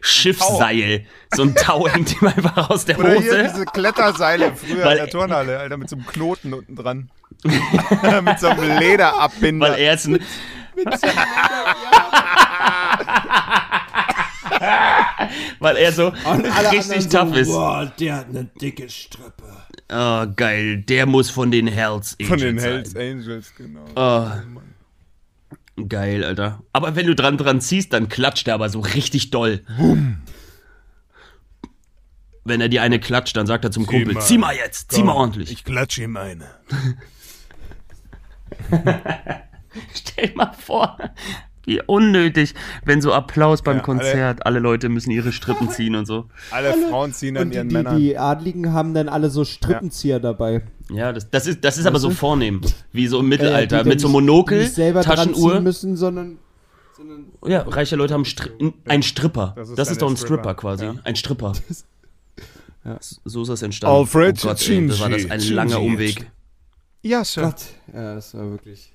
[0.00, 1.04] Schiffsseil.
[1.34, 3.50] So ein Tau hängt ihm einfach aus der Oder hier Hose.
[3.52, 7.10] diese Kletterseile früher Weil- in der Turnhalle, Alter, mit so einem Knoten unten dran.
[7.44, 9.68] mit so einem Lederabbinder.
[9.72, 10.18] Weil er ist ein,
[15.58, 16.08] weil er so
[16.72, 17.48] richtig tough ist.
[17.48, 19.44] Boah, der hat eine dicke Strippe.
[19.90, 20.78] Oh, geil.
[20.78, 22.70] Der muss von den Hells Angels Von den sein.
[22.70, 23.84] Hells Angels, genau.
[23.94, 24.30] Oh.
[25.88, 26.62] Geil, Alter.
[26.72, 29.62] Aber wenn du dran dran ziehst, dann klatscht er aber so richtig doll.
[32.44, 34.20] Wenn er dir eine klatscht, dann sagt er zum Kumpel, mal.
[34.22, 35.52] zieh mal jetzt, zieh mal ordentlich.
[35.52, 36.46] Ich klatsche ihm eine.
[39.94, 40.96] Stell dir mal vor,
[41.66, 42.54] wie unnötig,
[42.84, 46.24] wenn so Applaus beim Ja, alle- Konzert, alle Leute müssen ihre Strippen ziehen und so.
[46.50, 47.98] Alle Frauen ziehen die, ihren die, Männern.
[47.98, 50.62] die Adligen haben dann alle so Strippenzieher dabei.
[50.90, 52.60] Ja, das, das ist, das ist aber so vornehm,
[52.92, 55.60] wie so im Äh, Mittelalter, die mit dann so Monokel, nicht selber Taschenuhr.
[55.60, 56.38] müssen, sondern,
[56.96, 58.50] sondern Ja, reiche Leute haben Stri
[58.86, 59.52] einen Stripper.
[59.56, 60.84] Das Das ist, ist doch ein Stripper Stripper, quasi.
[60.84, 60.94] ja.
[61.02, 61.52] Ein Stripper.
[62.84, 62.98] Ja.
[63.24, 63.96] So ist das entstanden.
[63.98, 65.80] Alfred oh Gott, ey, das war das ein langer.
[65.80, 66.30] Umweg.
[67.02, 67.42] Ja, Sir.
[67.42, 67.62] Gott.
[67.92, 68.92] Ja, das war wirklich.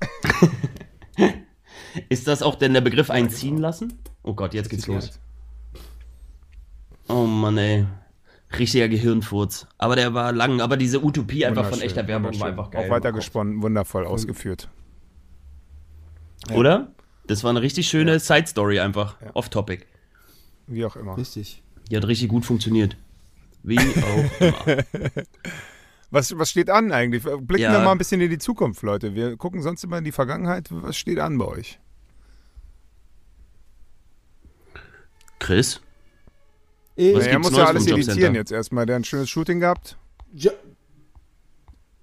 [2.08, 3.98] Ist das auch denn der Begriff einziehen lassen?
[4.22, 5.18] Oh Gott, jetzt geht's los.
[7.08, 7.86] Oh Mann, ey.
[8.58, 9.66] Richtiger Gehirnfurz.
[9.78, 12.86] Aber der war lang, aber diese Utopie einfach von echter Werbung war einfach geil.
[12.86, 14.68] Auch weitergesponnen, wundervoll ausgeführt.
[16.52, 16.92] Oder?
[17.26, 19.16] Das war eine richtig schöne Side-Story einfach.
[19.34, 19.84] Off-Topic.
[20.68, 21.16] Wie auch immer.
[21.16, 21.62] Richtig.
[21.90, 22.96] Die hat richtig gut funktioniert.
[23.62, 24.84] Wie auch immer.
[26.10, 27.24] Was, was steht an eigentlich?
[27.24, 27.72] Blicken Ja.
[27.72, 29.14] wir mal ein bisschen in die Zukunft, Leute.
[29.16, 30.68] Wir gucken sonst immer in die Vergangenheit.
[30.70, 31.80] Was steht an bei euch?
[35.38, 35.80] Chris?
[36.96, 38.86] Äh, Was Ja, er muss Neues ja alles editieren jetzt erstmal.
[38.86, 39.98] Der hat ein schönes Shooting gehabt.
[40.32, 40.50] Jo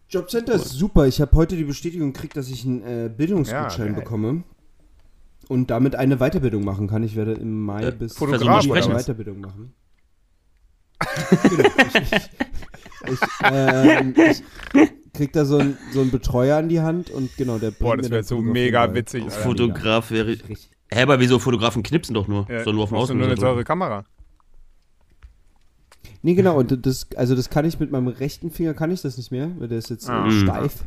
[0.10, 1.08] Jobcenter ist super.
[1.08, 4.44] Ich habe heute die Bestätigung gekriegt, dass ich einen äh, Bildungsgutschein Ja, bekomme
[5.48, 7.02] und damit eine Weiterbildung machen kann.
[7.04, 8.94] Ich werde im Mai Äh, bis Fotograf eine?
[8.96, 9.74] Weiterbildung machen.
[11.50, 11.70] genau.
[11.88, 14.44] Ich, ich, ich, ähm, ich
[15.14, 18.24] krieg da so einen so Betreuer an die Hand und genau, der Boah, das wäre
[18.24, 19.24] so mega witzig.
[19.32, 20.38] Fotograf wäre.
[20.94, 22.46] Hä, aber wieso Fotografen knipsen doch nur?
[22.50, 24.06] Ja, Sollen nur auf dem du nur Außen eine teure Kamera.
[26.22, 29.18] Nee, genau, und das, also das kann ich mit meinem rechten Finger, kann ich das
[29.18, 30.26] nicht mehr, weil der ist jetzt Ah.
[30.26, 30.42] Mhm.
[30.44, 30.84] steif.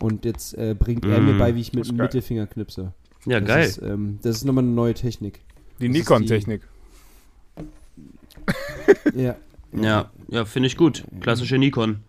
[0.00, 1.38] Und jetzt äh, bringt er mir Mhm.
[1.38, 1.96] bei, wie ich mit dem.
[1.96, 2.92] Mittelfinger knipse.
[3.26, 3.68] Ja, Das geil.
[3.68, 5.40] Ist, ähm, das ist nochmal eine neue Technik.
[5.80, 6.62] Die Nikon-Technik.
[9.14, 9.36] Ja.
[9.72, 11.04] Ja, ja, finde ich gut.
[11.20, 12.00] Klassische Nikon.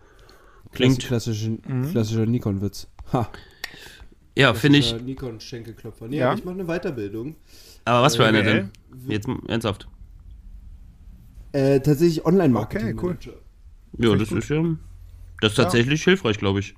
[0.72, 0.98] Klingt.
[1.00, 1.90] Klassischer, Mhm.
[1.90, 2.88] klassischer Nikon-Witz.
[3.12, 3.28] Ha.
[4.36, 4.88] Ja, finde ich.
[4.88, 6.08] Klassischer Nikon-Schenkelklopfer.
[6.08, 6.30] Nee, Ja.
[6.30, 7.36] aber ich mache eine Weiterbildung.
[7.84, 8.54] Aber was für eine BWL?
[8.54, 8.70] denn?
[9.10, 9.86] Jetzt ernsthaft.
[11.52, 12.98] Äh, tatsächlich Online-Marketing.
[12.98, 13.10] Okay, cool.
[13.10, 13.32] Manager.
[13.98, 14.62] Ja, das ich ist ja.
[15.40, 16.74] Das ist tatsächlich hilfreich, glaube ich.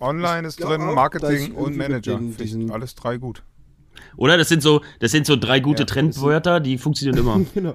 [0.00, 2.16] Online ist glaub drin, Marketing ich und Manager.
[2.16, 3.42] den- Finde ich diesen- alles drei gut.
[4.16, 4.36] Oder?
[4.36, 7.40] Das sind so, das sind so drei gute Ja, Trendwörter, die funktionieren immer.
[7.54, 7.74] Genau.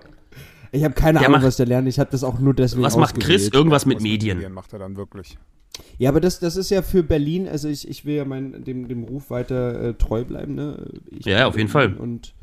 [0.73, 1.87] Ich habe keine Der Ahnung, macht- was der lernt.
[1.87, 3.47] Ich habe das auch nur deswegen Was macht Chris?
[3.47, 4.51] Irgendwas mit Was Medien.
[4.53, 5.37] macht er dann wirklich.
[5.99, 8.87] Ja, aber das, das ist ja für Berlin, also ich, ich will ja mein, dem,
[8.87, 10.85] dem Ruf weiter äh, treu bleiben, ne?
[11.09, 11.93] Ich Ja, auf jeden Fall.
[11.95, 12.33] Und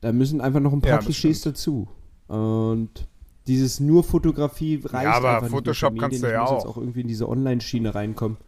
[0.00, 1.88] da müssen einfach noch ein paar Ja, Klischees dazu.
[2.28, 3.06] Und
[3.46, 6.52] dieses nur Fotografie reicht Ja, aber nicht Photoshop für kannst du ja auch.
[6.54, 8.38] jetzt auch irgendwie in diese Online-Schiene reinkommen.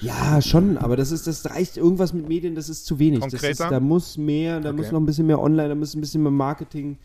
[0.00, 3.20] Ja, schon, aber das ist, das reicht irgendwas mit Medien, das ist zu wenig.
[3.20, 3.70] Das ist, Konkreter?
[3.70, 4.76] da muss mehr, da Okay.
[4.78, 6.98] muss noch ein bisschen mehr Online, da muss ein bisschen mehr Marketing.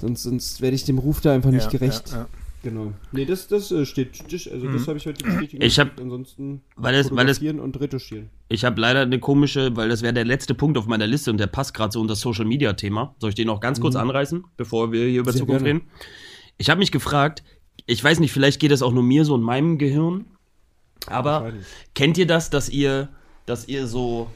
[0.00, 2.10] Sonst, sonst werde ich dem Ruf da einfach nicht Ja, gerecht.
[2.10, 2.26] ja, ja.
[2.68, 2.92] Genau.
[3.12, 4.86] Nee, das, das äh, steht, das, also das Mhm.
[4.88, 5.62] habe ich heute bestätigt.
[5.62, 8.28] Ich hab- ansonsten Weil es, weil es, und retuschieren.
[8.48, 11.38] ich habe leider eine komische, weil das wäre der letzte Punkt auf meiner Liste und
[11.38, 13.14] der passt gerade so unter das Social Media Thema.
[13.20, 15.32] Soll ich den noch ganz kurz anreißen, bevor wir hier über Mhm.
[15.32, 15.80] Sehr Zukunft gerne.
[15.80, 15.90] reden?
[16.58, 17.42] Ich habe mich gefragt,
[17.86, 20.26] ich weiß nicht, vielleicht geht es auch nur mir so in meinem Gehirn,
[21.06, 21.52] aber
[21.94, 23.08] kennt ihr das, dass ihr,
[23.46, 24.28] dass ihr so,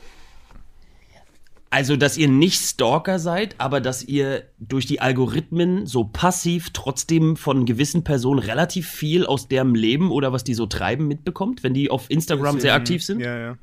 [1.73, 7.35] also dass ihr nicht Stalker seid, aber dass ihr durch die Algorithmen so passiv trotzdem
[7.37, 11.73] von gewissen Personen relativ viel aus deren Leben oder was die so treiben mitbekommt, wenn
[11.73, 13.21] die auf Instagram sehr aktiv sind?
[13.21, 13.59] Ja, ja.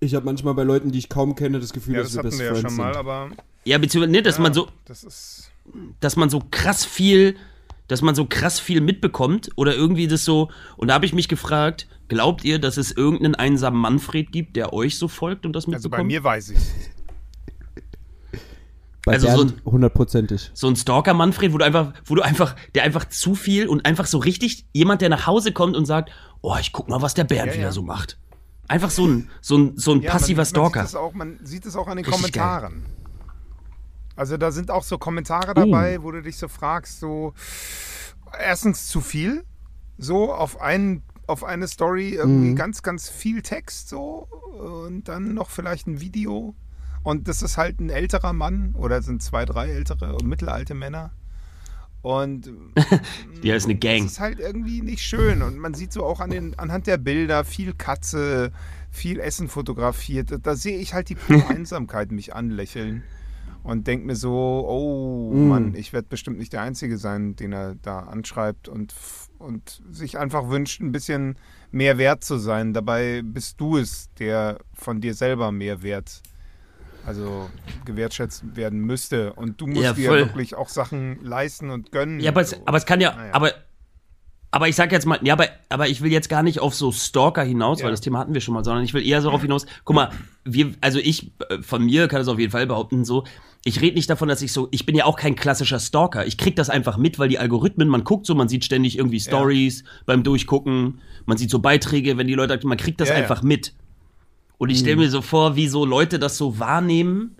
[0.00, 2.18] Ich habe manchmal bei Leuten, die ich kaum kenne, das Gefühl, Ja, dass das wir
[2.20, 3.00] hatten Best wir ja Friends schon mal, sind.
[3.00, 3.30] aber
[3.64, 5.52] Ja, beziehungsweise, ne, dass ja, man so, das ist
[6.00, 7.36] dass man so krass viel,
[7.86, 10.48] dass man so krass viel mitbekommt oder irgendwie das so.
[10.78, 14.72] Und da habe ich mich gefragt, glaubt ihr, dass es irgendeinen einsamen Manfred gibt, der
[14.72, 15.98] euch so folgt und das also mitbekommt?
[15.98, 16.58] bei mir weiß ich.
[19.06, 20.50] Bei also so Bernd hundertprozentig.
[20.52, 23.86] so ein Stalker Manfred, wo du einfach, wo du einfach, der einfach zu viel und
[23.86, 26.10] einfach so richtig jemand, der nach Hause kommt und sagt,
[26.42, 27.72] oh, ich guck mal, was der Bernd Ja, wieder ja.
[27.72, 28.18] so macht.
[28.68, 30.80] Einfach so ein, so ein, so ein Ja, passiver man, Stalker.
[30.80, 32.84] Man sieht, es auch, man sieht es auch an den Richtig Kommentaren.
[34.16, 35.54] Also da sind auch so Kommentare Oh.
[35.54, 37.32] dabei, wo du dich so fragst, so
[38.38, 39.44] erstens zu viel,
[39.98, 42.56] so auf einen auf eine Story irgendwie Mhm.
[42.56, 44.28] ganz, ganz viel Text so
[44.60, 46.54] und dann noch vielleicht ein Video.
[47.06, 51.12] Und das ist halt ein älterer Mann oder sind zwei, drei ältere und mittelalte Männer.
[52.02, 52.50] Und
[53.44, 54.06] Die ist eine Gang.
[54.06, 56.96] es ist halt irgendwie nicht schön und man sieht so auch an den, anhand der
[56.96, 58.50] Bilder viel Katze,
[58.90, 60.36] viel Essen fotografiert.
[60.42, 63.04] Da sehe ich halt die pure Einsamkeit mich anlächeln
[63.62, 65.48] und denke mir so, oh Mm.
[65.48, 68.94] Mann, ich werde bestimmt nicht der Einzige sein, den er da anschreibt und,
[69.38, 71.38] und sich einfach wünscht, ein bisschen
[71.70, 72.72] mehr wert zu sein.
[72.74, 76.20] Dabei bist du es, der von dir selber mehr wert
[77.06, 77.48] also
[77.84, 79.32] gewertschätzt werden müsste.
[79.34, 82.20] Und du musst Ja, dir wirklich auch Sachen leisten und gönnen.
[82.20, 82.56] Ja, aber es, so.
[82.66, 83.32] aber es kann ja, Naja.
[83.34, 83.52] aber,
[84.50, 86.92] aber ich sag jetzt mal, ja, aber, aber ich will jetzt gar nicht auf so
[86.92, 87.84] Stalker hinaus, Ja.
[87.84, 89.96] weil das Thema hatten wir schon mal, sondern ich will eher so darauf hinaus, guck
[89.96, 90.10] mal,
[90.44, 93.24] wir, also ich, äh, von mir kann es auf jeden Fall behaupten, so,
[93.64, 96.24] ich rede nicht davon, dass ich so, ich bin ja auch kein klassischer Stalker.
[96.24, 99.18] Ich krieg das einfach mit, weil die Algorithmen, man guckt so, man sieht ständig irgendwie
[99.18, 103.22] Stories beim Durchgucken, man sieht so Beiträge, wenn die Leute, man kriegt das Ja, ja.
[103.22, 103.74] einfach mit.
[104.58, 107.36] Und ich stelle mir so vor, wie so Leute das so wahrnehmen.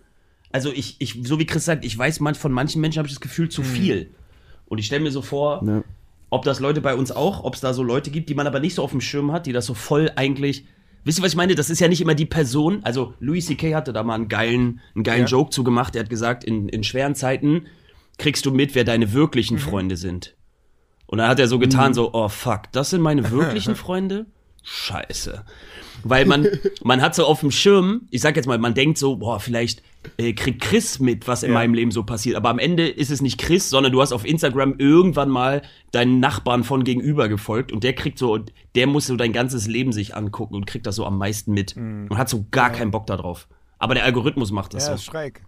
[0.52, 3.14] Also ich, ich, so wie Chris sagt, ich weiß, man, von manchen Menschen habe ich
[3.14, 4.10] das Gefühl zu viel.
[4.66, 5.82] Und ich stelle mir so vor, Ja.
[6.30, 8.60] ob das Leute bei uns auch, ob es da so Leute gibt, die man aber
[8.60, 10.66] nicht so auf dem Schirm hat, die das so voll eigentlich.
[11.04, 11.54] Wisst ihr, was ich meine?
[11.54, 12.80] Das ist ja nicht immer die Person.
[12.82, 13.74] Also Louis C.K.
[13.74, 15.26] hatte da mal einen geilen, einen geilen Ja.
[15.28, 15.94] Joke zugemacht.
[15.94, 17.66] Er hat gesagt, in, in schweren Zeiten
[18.18, 20.34] kriegst du mit, wer deine wirklichen Freunde sind.
[21.06, 24.26] Und dann hat er so getan, so, oh fuck, das sind meine wirklichen Freunde?
[24.68, 25.44] Scheiße.
[26.02, 26.46] Weil man,
[26.82, 29.82] man hat so auf dem Schirm, ich sag jetzt mal, man denkt so, boah, vielleicht
[30.18, 31.54] äh, kriegt Chris mit, was in Ja.
[31.54, 32.36] meinem Leben so passiert.
[32.36, 35.62] Aber am Ende ist es nicht Chris, sondern du hast auf Instagram irgendwann mal
[35.92, 38.40] deinen Nachbarn von gegenüber gefolgt und der kriegt so,
[38.74, 41.76] der muss so dein ganzes Leben sich angucken und kriegt das so am meisten mit.
[41.76, 43.46] Und hat so gar keinen Bock darauf.
[43.78, 44.94] Aber der Algorithmus macht das Ja, so.
[44.96, 45.42] ist schräg.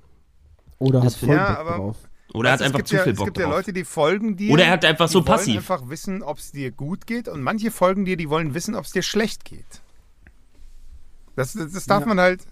[0.79, 1.97] Oder Das hat voll Bock Ja, aber- drauf.
[2.35, 3.55] Oder er hat es einfach zu ja, viel Es Bock gibt ja drauf.
[3.57, 4.53] Leute, die folgen dir.
[4.53, 5.57] Oder er hat einfach die so wollen passiv.
[5.57, 7.26] einfach wissen, ob es dir gut geht.
[7.29, 9.64] Und manche folgen dir, die wollen wissen, ob es dir schlecht geht.
[11.37, 12.07] Das, das, das darf Ja.
[12.09, 12.43] man halt.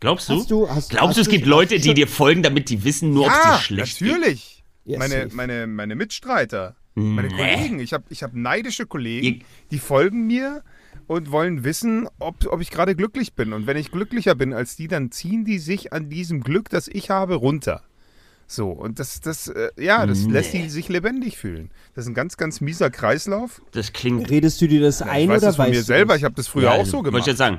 [0.00, 0.34] Glaubst du?
[0.40, 2.70] Hast du- hast- Glaubst du, hast es gibt du- Leute, die du- dir folgen, damit
[2.70, 4.08] die wissen, nur ob es ja, dir schlecht geht?
[4.08, 4.64] natürlich.
[4.86, 7.36] Ja, meine, meine, meine Mitstreiter, meine Nee.
[7.36, 7.78] Kollegen.
[7.80, 10.64] Ich habe ich hab neidische Kollegen, die folgen mir
[11.06, 13.52] und wollen wissen, ob, ob ich gerade glücklich bin.
[13.52, 16.88] Und wenn ich glücklicher bin als die, dann ziehen die sich an diesem Glück, das
[16.88, 17.82] ich habe, runter.
[18.52, 20.32] So, und das, das, äh, ja, das Nee.
[20.32, 21.70] lässt die sich lebendig fühlen.
[21.94, 23.62] Das ist ein ganz, ganz mieser Kreislauf.
[23.70, 24.28] Das klingt.
[24.28, 26.24] Redest du dir das ich ein weiß oder das von weißt mir du selber, ich
[26.24, 27.26] habe das früher Ja, auch so Wollte ich gemacht.
[27.28, 27.58] jetzt sagen.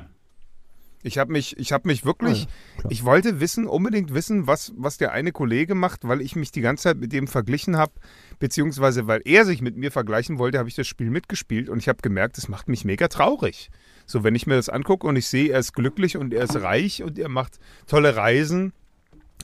[1.02, 4.74] Ich habe mich, ich habe mich wirklich, Ah, ja, ich wollte wissen, unbedingt wissen, was,
[4.76, 7.92] was der eine Kollege macht, weil ich mich die ganze Zeit mit dem verglichen habe,
[8.38, 11.88] beziehungsweise weil er sich mit mir vergleichen wollte, habe ich das Spiel mitgespielt und ich
[11.88, 13.70] habe gemerkt, das macht mich mega traurig.
[14.04, 16.56] So, wenn ich mir das angucke und ich sehe, er ist glücklich und er ist
[16.56, 18.72] reich und er macht tolle Reisen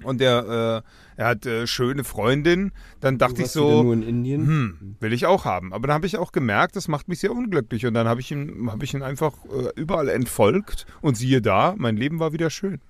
[0.05, 0.83] und er,
[1.17, 4.47] äh, er hat äh, schöne Freundin, dann dachte ich so, nur in Indien.
[4.47, 5.73] hm, will ich auch haben.
[5.73, 7.87] Aber dann habe ich auch gemerkt, das macht mich sehr unglücklich.
[7.87, 10.87] Und dann habe ich ihn, habe ich ihn einfach äh, überall entfolgt.
[11.01, 12.81] Und siehe da, mein Leben war wieder schön.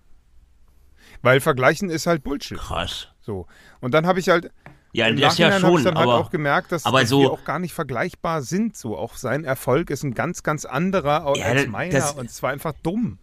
[1.23, 2.59] Weil Vergleichen ist halt Bullshit.
[2.59, 3.09] Krass.
[3.21, 3.47] So.
[3.81, 4.51] Und dann habe ich halt.
[4.93, 6.13] Ja, das ja Nachhinein habe schon, ich dann aber.
[6.15, 8.77] halt auch gemerkt, dass, aber dass so- wir auch gar nicht vergleichbar sind.
[8.77, 8.97] So.
[8.97, 11.93] Auch sein Erfolg ist ein ganz, ganz anderer Ja, als meiner.
[11.93, 13.19] das- und es war einfach dumm.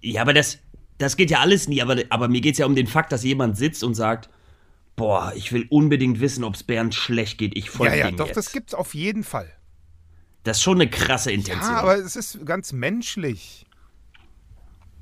[0.00, 0.58] Ja, aber das,
[0.98, 1.82] das geht ja alles nie.
[1.82, 4.28] Aber, aber mir geht es ja um den Fakt, dass jemand sitzt und sagt:
[4.96, 7.56] Boah, ich will unbedingt wissen, ob es Bernd schlecht geht.
[7.56, 8.36] Ich Ja, folge ja, dem doch, jetzt.
[8.36, 9.52] das gibt's auf jeden Fall.
[10.42, 11.72] Das ist schon eine krasse Intention.
[11.72, 13.66] Ja, aber es ist ganz menschlich.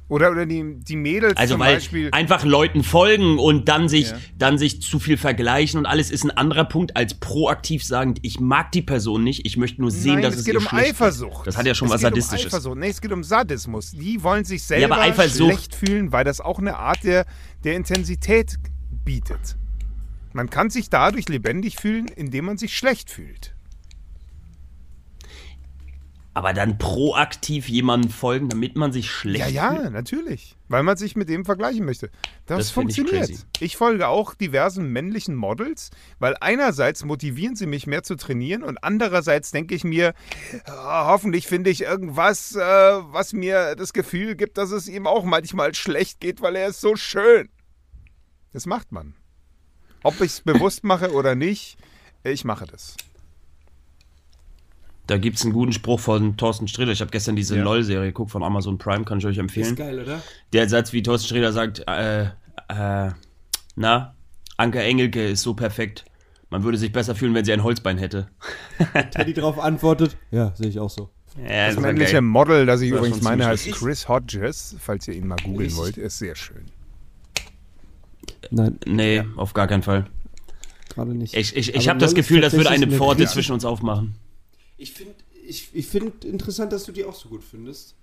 [0.07, 2.11] Oder, oder die, die Mädels also zum weil Beispiel.
[2.13, 4.17] einfach Leuten folgen und dann sich, Ja.
[4.37, 8.39] dann sich zu viel vergleichen und alles ist ein anderer Punkt als proaktiv sagen, ich
[8.39, 10.67] mag die Person nicht, ich möchte nur sehen, Nein, dass es es geht ihr um
[10.69, 11.37] schlecht Eifersucht.
[11.39, 11.47] Geht.
[11.47, 12.45] Das hat ja schon es was geht Sadistisches.
[12.45, 12.79] Um Eifersucht.
[12.79, 13.91] Nee, es geht um Sadismus.
[13.93, 17.25] Die wollen sich selber Eifersucht- schlecht fühlen, weil das auch eine Art der,
[17.65, 18.57] der Intensität
[19.07, 19.57] bietet.
[20.35, 23.54] Man kann sich dadurch lebendig fühlen, indem man sich schlecht fühlt.
[26.35, 30.57] Aber dann proaktiv jemandem folgen, damit man sich schlecht Ja, ja, natürlich.
[30.67, 32.11] Weil man sich mit dem vergleichen möchte.
[32.47, 33.29] Das, Das ich funktioniert.
[33.29, 33.39] crazy.
[33.61, 38.83] Ich, folge auch diversen männlichen Models, weil einerseits motivieren sie mich mehr zu trainieren und
[38.83, 40.13] andererseits denke ich mir,
[40.67, 45.23] ah, hoffentlich finde ich irgendwas, äh, was mir das Gefühl gibt, dass es ihm auch
[45.25, 47.49] manchmal schlecht geht, weil er ist so schön.
[48.53, 49.15] Das macht man.
[50.03, 51.79] Ob ich es bewusst mache oder nicht,
[52.25, 52.97] ich mache das.
[55.07, 56.93] Da gibt es einen guten Spruch von Thorsten Sträter.
[56.93, 57.63] Ich habe gestern diese Ja.
[57.65, 59.77] LOL-Serie geguckt von Amazon Prime, kann ich euch empfehlen.
[59.77, 60.23] geil, oder?
[60.53, 62.25] Der Satz, wie Thorsten Sträter sagt, äh,
[62.69, 63.11] äh,
[63.77, 64.15] na,
[64.57, 66.05] Anke Engelke ist so perfekt.
[66.49, 68.29] Man würde sich besser fühlen, wenn sie ein Holzbein hätte.
[69.11, 71.11] Teddy drauf antwortet, ja, sehe ich auch so.
[71.37, 72.21] Ja, Das ist männliche.
[72.23, 73.73] Model, das ich Das ist übrigens meine, heißt.
[73.73, 75.77] Chris Hodges, falls ihr ihn mal googeln Richtig.
[75.77, 76.65] wollt, ist sehr schön.
[78.51, 80.07] Nein, Nee, auf gar keinen Fall.
[80.91, 81.35] gerade nicht.
[81.35, 84.15] Ich, ich, ich habe das LOL ist Gefühl, das würde eine Pforte zwischen uns aufmachen.
[84.77, 85.15] Ich finde
[85.47, 87.95] ich, ich find interessant, dass du die auch so gut findest.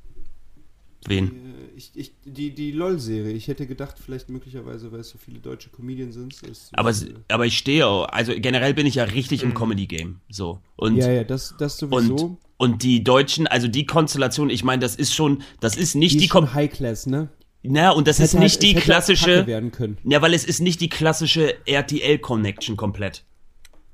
[1.08, 1.28] Wen?
[1.28, 3.34] Äh, Ich, ich, die die LOL-Serie.
[3.34, 6.42] Ich hätte gedacht, vielleicht möglicherweise, weil es so viele deutsche Comedians sind.
[6.44, 9.54] Ist, Aber, ist, s- aber ich stehe auch, also generell bin ich ja richtig im
[9.56, 10.20] Comedy-Game.
[10.30, 10.60] So.
[10.76, 12.16] Und, ja, ja, das, das sowieso.
[12.16, 16.14] und, und die Deutschen, also die Konstellation, ich meine, das ist schon, das ist nicht
[16.14, 17.30] die die, ist schon High Class, ne?
[17.64, 19.98] Na, und das Es ist hätte nicht halt- die Kacke klassische, werden können.
[20.04, 23.24] ja, weil es ist nicht die klassische RTL-Connection komplett.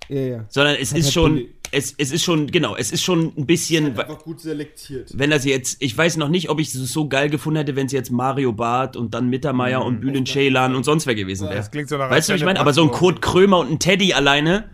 [0.10, 0.46] Ja, ja.
[0.50, 3.34] Sondern es Hat ist halt schon, Bulli- es, es ist schon, genau, es ist schon
[3.38, 5.12] ein bisschen, Einfach gut selektiert.
[5.14, 7.88] wenn das jetzt, ich weiß noch nicht, ob ich es so geil gefunden hätte, wenn
[7.88, 11.58] es jetzt Mario Barth und dann Mittermeier und Bülent Ceylan und sonst wer gewesen wäre.
[11.58, 12.60] Das klingt so nach Weißt du, was ich meine?
[12.62, 12.92] Aber so ein.
[12.92, 14.70] Kurt Krömer und ein Teddy alleine,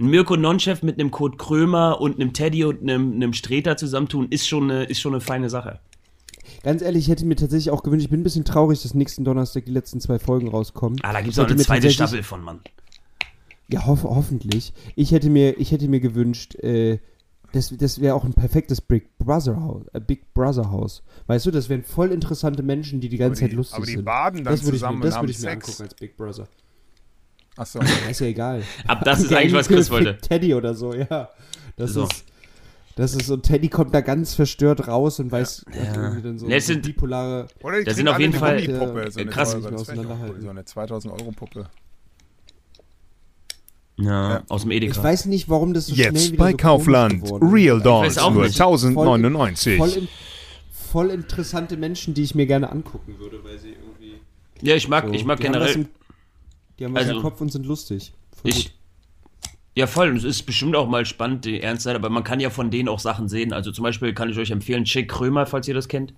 [0.00, 4.28] ein Mirko Nonchef mit einem Kurt Krömer und einem Teddy und einem, einem Streter zusammentun,
[4.30, 5.80] ist schon, eine, ist schon eine feine Sache.
[6.62, 9.24] Ganz ehrlich, ich hätte mir tatsächlich auch gewünscht, ich bin ein bisschen traurig, dass nächsten
[9.24, 10.98] Donnerstag die letzten zwei Folgen rauskommen.
[11.02, 12.60] Ah, da gibt es Ich noch eine zweite Staffel von, Mann.
[13.72, 14.72] Ja, hoff, hoffentlich.
[14.96, 16.98] Ich hätte mir, ich hätte mir gewünscht, äh,
[17.52, 21.02] das, das wäre auch ein perfektes Big Brother Haus, äh, Big Brother Haus.
[21.26, 23.92] Weißt du, das wären voll interessante Menschen, die die ganze die- Zeit lustig aber die
[23.92, 24.04] sind.
[24.04, 25.64] baden dann das würde ich, zusammen mir- das und würde haben ich mir Sex.
[25.68, 26.48] angucken als Big Brother.
[27.56, 27.80] Achso.
[27.80, 28.62] Ja, ist ja egal.
[28.88, 30.16] Ab das ist eigentlich, was Chris wollte.
[30.18, 31.28] Teddy oder so, ja.
[31.76, 32.04] Das So.
[32.04, 32.24] ist.
[32.96, 36.02] Das ist so, Teddy kommt da ganz verstört raus und weiß, hat Ja.
[36.02, 37.46] irgendwie dann so, sind- bipolare.
[37.62, 39.56] Oder die Da sind auf jeden Fall- Gummipuppe, so äh, eine krass.
[39.58, 41.68] das So eine 2000 Euro Puppe.
[44.02, 44.42] Ja, Ja.
[44.48, 45.02] aus dem Ich Edeka.
[45.02, 47.22] weiß nicht, warum das so schnell Jetzt wieder bei so Kaufland.
[47.40, 48.60] Real Dolls nur nicht.
[48.60, 49.78] 1099.
[49.78, 50.08] Voll, in,
[50.90, 54.20] voll interessante Menschen, die ich mir gerne angucken würde, weil sie irgendwie.
[54.60, 55.74] Ja, ich mag, So, ich mag die Haben generell.
[55.74, 55.88] im,
[56.78, 58.12] die haben was Also, im Kopf und sind lustig.
[58.40, 58.72] Voll Ich, gut.
[59.74, 60.10] ja, voll.
[60.10, 62.70] Und es ist bestimmt auch mal spannend, die ernst sein, aber man kann ja von
[62.70, 63.52] denen auch Sachen sehen.
[63.52, 66.14] Also zum Beispiel kann ich euch empfehlen, Chick Krömer, falls ihr das kennt.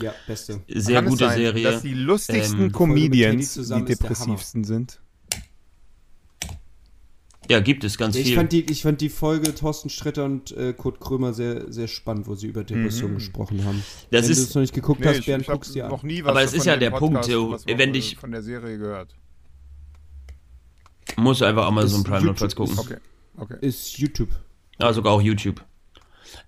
[0.00, 0.60] Ja, beste.
[0.68, 1.64] Sehr Kann gute sein, Serie.
[1.64, 5.00] Dass die lustigsten Ähm, Comedians die depressivsten sind.
[7.50, 8.36] Ja, gibt es ganz Ich viel.
[8.36, 12.26] fand, die, ich fand die Folge Thorsten Sträter und äh, Kurt Krömer sehr, sehr spannend,
[12.28, 13.82] wo sie über Depressionen gesprochen haben.
[14.10, 15.88] Das Wenn ist- du es noch nicht geguckt Nee, hast, ich, Bernd, ich guckst dir
[15.88, 16.06] noch an.
[16.06, 18.30] nie was Aber es ist ja der Punkt, Podcast, was wenn auch, dich- äh, von
[18.30, 19.14] der Serie gehört.
[21.16, 22.78] Muss einfach Amazon Prime notfalls gucken.
[22.78, 22.96] Okay,
[23.36, 23.56] okay.
[23.60, 24.30] Ist YouTube.
[24.80, 25.62] Ja, sogar auch YouTube.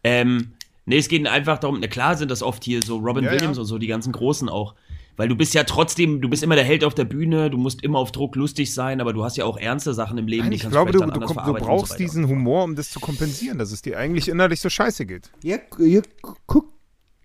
[0.02, 0.52] Ähm,
[0.86, 3.56] nee, es geht einfach darum, na klar sind das oft hier so Robin Ja, Williams
[3.56, 3.60] ja.
[3.62, 4.74] und so, die ganzen Großen auch.
[5.16, 7.82] Weil du bist ja trotzdem, du bist immer der Held auf der Bühne, du musst
[7.84, 10.50] immer auf Druck lustig sein, aber du hast ja auch ernste Sachen im Leben, Nein,
[10.50, 11.98] die ich kannst glaube, du du, komm- du verarbeiten und so brauchst weiter.
[12.02, 15.30] diesen Humor, um das zu kompensieren, dass es dir eigentlich innerlich so scheiße geht.
[15.44, 16.00] Ja, ja
[16.46, 16.68] guck,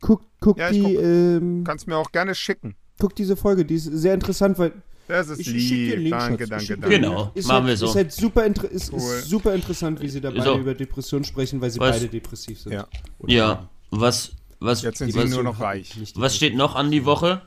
[0.01, 1.01] guck, guck, Ja, die, guck.
[1.03, 2.75] ähm, Kannst mir auch gerne schicken.
[2.99, 4.71] guck diese Folge, die ist sehr interessant, weil
[5.07, 6.11] Das ist Ich- ich schick dir einen lieb.
[6.13, 6.49] Link, Danke, Schatz.
[6.67, 6.89] Danke, danke.
[6.99, 7.85] Genau, ist machen halt, wir so.
[7.87, 8.99] Ist halt super, inter ist, Cool.
[8.99, 10.57] ist super interessant, wie sie da beide So.
[10.59, 12.73] über Depressionen sprechen, weil sie Was- beide depressiv sind.
[12.73, 12.87] Ja.
[13.17, 15.97] Oder Ja, was, was, Jetzt sind sie was, nur noch reich.
[16.13, 17.41] was steht noch an die Woche?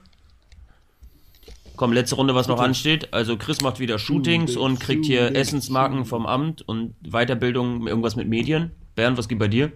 [1.76, 2.68] Komm, letzte Runde, was noch Shooting.
[2.68, 3.12] ansteht.
[3.14, 8.14] Also Chris macht wieder Shootings Shooting, und kriegt hier Essensmarken vom Amt und Weiterbildung, irgendwas
[8.16, 8.72] mit Medien.
[8.94, 9.72] Bernd, was geht bei dir?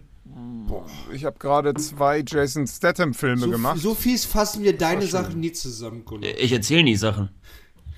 [1.12, 3.78] Ich habe gerade zwei Jason Statham-Filme So, gemacht.
[3.78, 6.28] so fies fassen wir deine Sachen nie zusammen, Gunnar.
[6.38, 7.30] Ich erzähle nie Sachen.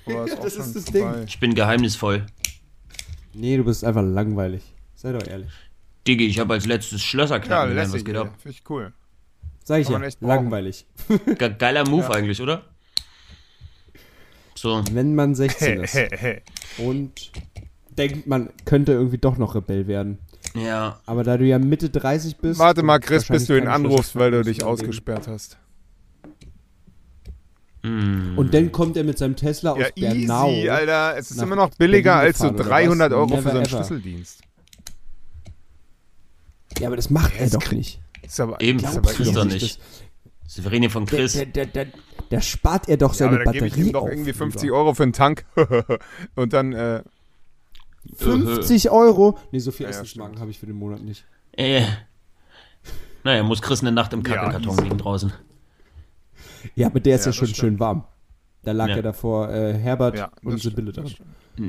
[0.05, 1.23] Ja, auch das ist das vorbei.
[1.27, 2.25] Ich bin geheimnisvoll.
[3.33, 4.61] Nee, du bist einfach langweilig.
[4.95, 5.49] Sei doch ehrlich.
[6.07, 8.21] Digi, ich habe als letztes Ja, Schlösserknacken gelernt, was lässig, geht ey.
[8.21, 8.33] ab.
[8.37, 8.93] Finde ich cool.
[9.63, 10.85] Sag ich ja, langweilig.
[11.37, 12.63] Ge geiler Move eigentlich, oder?
[14.61, 15.97] So, Wenn man 16 ist
[16.79, 17.31] und
[17.97, 20.17] denkt, man könnte irgendwie doch noch Rebell werden.
[20.53, 20.99] ja.
[21.05, 22.59] Aber da du ja Mitte 30 bist.
[22.59, 25.57] Warte mal, Chris, bis du ihn anrufst, weil du dich ausgesperrt hast.
[27.83, 28.37] Mm.
[28.37, 30.49] Und dann kommt er mit seinem Tesla aus Ja, Bernau.
[30.51, 31.17] easy, Alter.
[31.17, 33.17] Es ist immer noch billiger als so gefahren, oder 300 was?
[33.17, 33.69] Euro für Never so einen ever.
[33.69, 34.41] Schlüsseldienst.
[36.79, 38.01] Ja, aber das macht er Jetzt doch nicht.
[38.21, 39.79] Ist aber, Eben, ist das aber ist doch das- nicht.
[39.79, 40.08] Wir
[40.55, 41.33] hier von Chris.
[41.33, 41.87] der, der, der,
[42.31, 44.75] der spart er doch Ja, seine gebe Batterie ich ihm doch auf, irgendwie 50 lieber.
[44.77, 45.45] Euro für einen Tank.
[46.35, 47.03] Und dann, äh,
[48.15, 49.37] 50 Euro?
[49.51, 51.25] Nee, so viel Ja, ja, Essensmarken habe ich für den Monat nicht.
[51.51, 51.83] Äh.
[53.23, 54.83] Naja, muss Chris eine Nacht im Ja, Kackelkarton easy.
[54.83, 55.33] liegen draußen.
[56.75, 57.57] Ja, aber der ist ja, Ja, schon stimmt.
[57.57, 58.05] schön warm.
[58.63, 58.97] Da lag Ja.
[58.97, 60.31] ja, davor äh, Herbert ja.
[60.43, 61.13] und das Sibylle drin.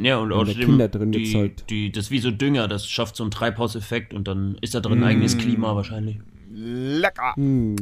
[0.04, 1.64] Ja, und da außerdem, Kinder drin die, gezeugt.
[1.70, 4.80] die, das ist wie so Dünger, das schafft so einen Treibhauseffekt und dann ist da
[4.80, 5.02] drin Mm.
[5.02, 6.18] ein eigenes Klima wahrscheinlich.
[6.52, 7.34] Lecker.
[7.36, 7.76] Hm,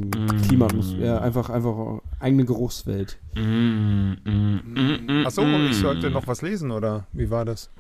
[0.47, 3.19] Klima muss, ja, einfach, einfach eigene Geruchswelt.
[3.35, 5.69] Mm, mm, mm, mm, Achso, mm.
[5.71, 7.07] ich sollte noch was lesen, oder?
[7.13, 7.71] Wie war das?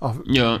[0.00, 0.60] Ach, Ja,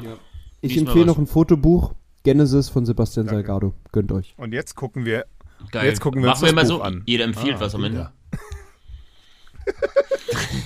[0.62, 1.92] Ich Lies mal empfehle noch ein Fotobuch,
[2.22, 3.42] Genesis von Sebastian Danke.
[3.46, 3.74] Salgado.
[3.92, 4.34] Gönnt euch.
[4.38, 5.26] und jetzt gucken wir.
[5.70, 5.86] geil.
[5.86, 7.02] Jetzt gucken wir uns Machen wir das mal Buch so, an.
[7.04, 8.10] jeder empfiehlt Ah, was am Ende.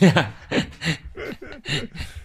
[0.01, 0.29] Bilder.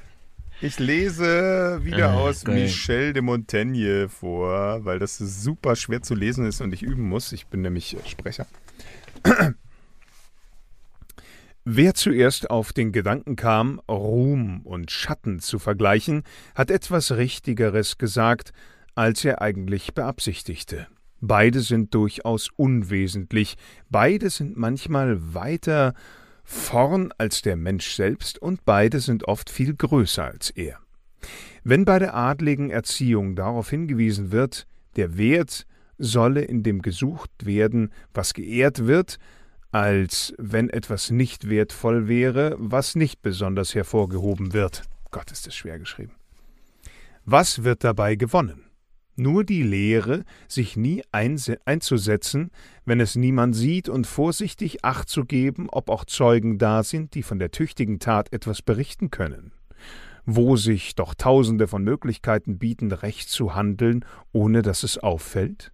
[0.64, 2.56] Ich lese wieder Ah, aus geil.
[2.64, 7.34] Michel de Montaigne vor, weil das super schwer zu lesen ist und ich üben muss.
[7.34, 8.48] Ich bin nämlich äh, Sprecher.
[11.66, 16.24] Wer zuerst auf den Gedanken kam, Ruhm und Schatten zu vergleichen,
[16.56, 18.54] hat etwas Richtigeres gesagt,
[18.96, 20.88] als er eigentlich beabsichtigte.
[21.20, 23.56] Beide sind durchaus unwesentlich,
[23.90, 25.94] beide sind manchmal weiter
[26.44, 30.80] vorn als der Mensch selbst und beide sind oft viel größer als er.
[31.64, 35.66] Wenn bei der adligen Erziehung darauf hingewiesen wird, der Wert
[35.98, 39.18] solle in dem gesucht werden, was geehrt wird,
[39.72, 44.84] als wenn etwas nicht wertvoll wäre, was nicht besonders hervorgehoben wird.
[45.12, 46.14] Gott, ist das schwer geschrieben.
[47.26, 48.66] Was wird dabei gewonnen?
[49.16, 52.50] Nur die Lehre, sich nie einzusetzen,
[52.86, 57.22] wenn es niemand sieht, und vorsichtig Acht zu geben, ob auch Zeugen da sind, die
[57.22, 59.52] von der tüchtigen Tat etwas berichten können.
[60.26, 65.72] Wo sich doch tausende von Möglichkeiten bieten, recht zu handeln, ohne dass es auffällt?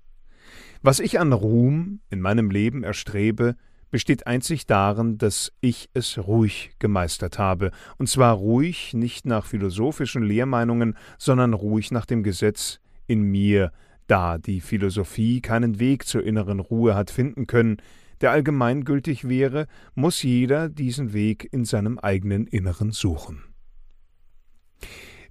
[0.82, 3.56] Was ich an Ruhm in meinem Leben erstrebe,
[3.90, 10.24] besteht einzig darin, dass ich es ruhig gemeistert habe, und zwar ruhig nicht nach philosophischen
[10.24, 12.80] Lehrmeinungen, sondern ruhig nach dem Gesetz
[13.10, 13.72] in mir,
[14.08, 17.78] da die Philosophie keinen Weg zur inneren Ruhe hat finden können,
[18.22, 23.44] der allgemeingültig wäre, muss jeder diesen Weg in seinem eigenen Inneren suchen.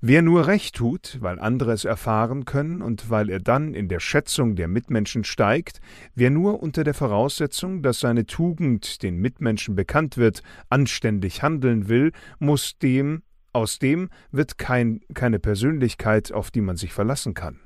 [0.01, 3.99] Wer nur recht tut, weil andere es erfahren können und weil er dann in der
[3.99, 5.81] Schätzung der Mitmenschen steigt,
[6.14, 12.12] wer nur unter der Voraussetzung, dass seine Tugend den Mitmenschen bekannt wird, anständig handeln will,
[12.39, 13.22] muss dem,
[13.53, 17.59] aus dem wird kein, keine Persönlichkeit, auf die man sich verlassen kann.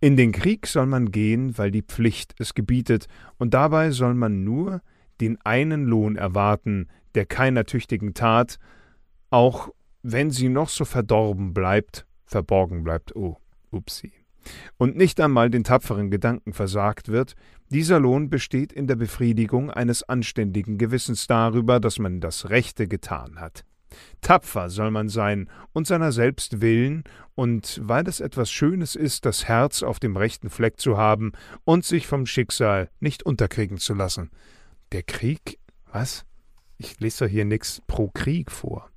[0.00, 4.44] In den Krieg soll man gehen, weil die Pflicht es gebietet, und dabei soll man
[4.44, 4.80] nur
[5.20, 6.86] den einen Lohn erwarten,
[7.16, 8.58] der keiner tüchtigen Tat,
[9.30, 9.70] auch
[10.02, 13.38] wenn sie noch so verdorben bleibt, verborgen bleibt, oh,
[13.70, 14.12] upsi.
[14.76, 17.34] und nicht einmal den tapferen Gedanken versagt wird,
[17.70, 23.40] dieser Lohn besteht in der Befriedigung eines anständigen Gewissens darüber, dass man das Rechte getan
[23.40, 23.64] hat.
[24.20, 29.46] Tapfer soll man sein und seiner selbst willen, und weil es etwas Schönes ist, das
[29.46, 31.32] Herz auf dem rechten Fleck zu haben
[31.64, 34.30] und sich vom Schicksal nicht unterkriegen zu lassen.
[34.92, 35.58] Der Krieg?
[35.92, 36.24] Was?
[36.78, 38.90] Ich lese doch hier nix pro Krieg vor.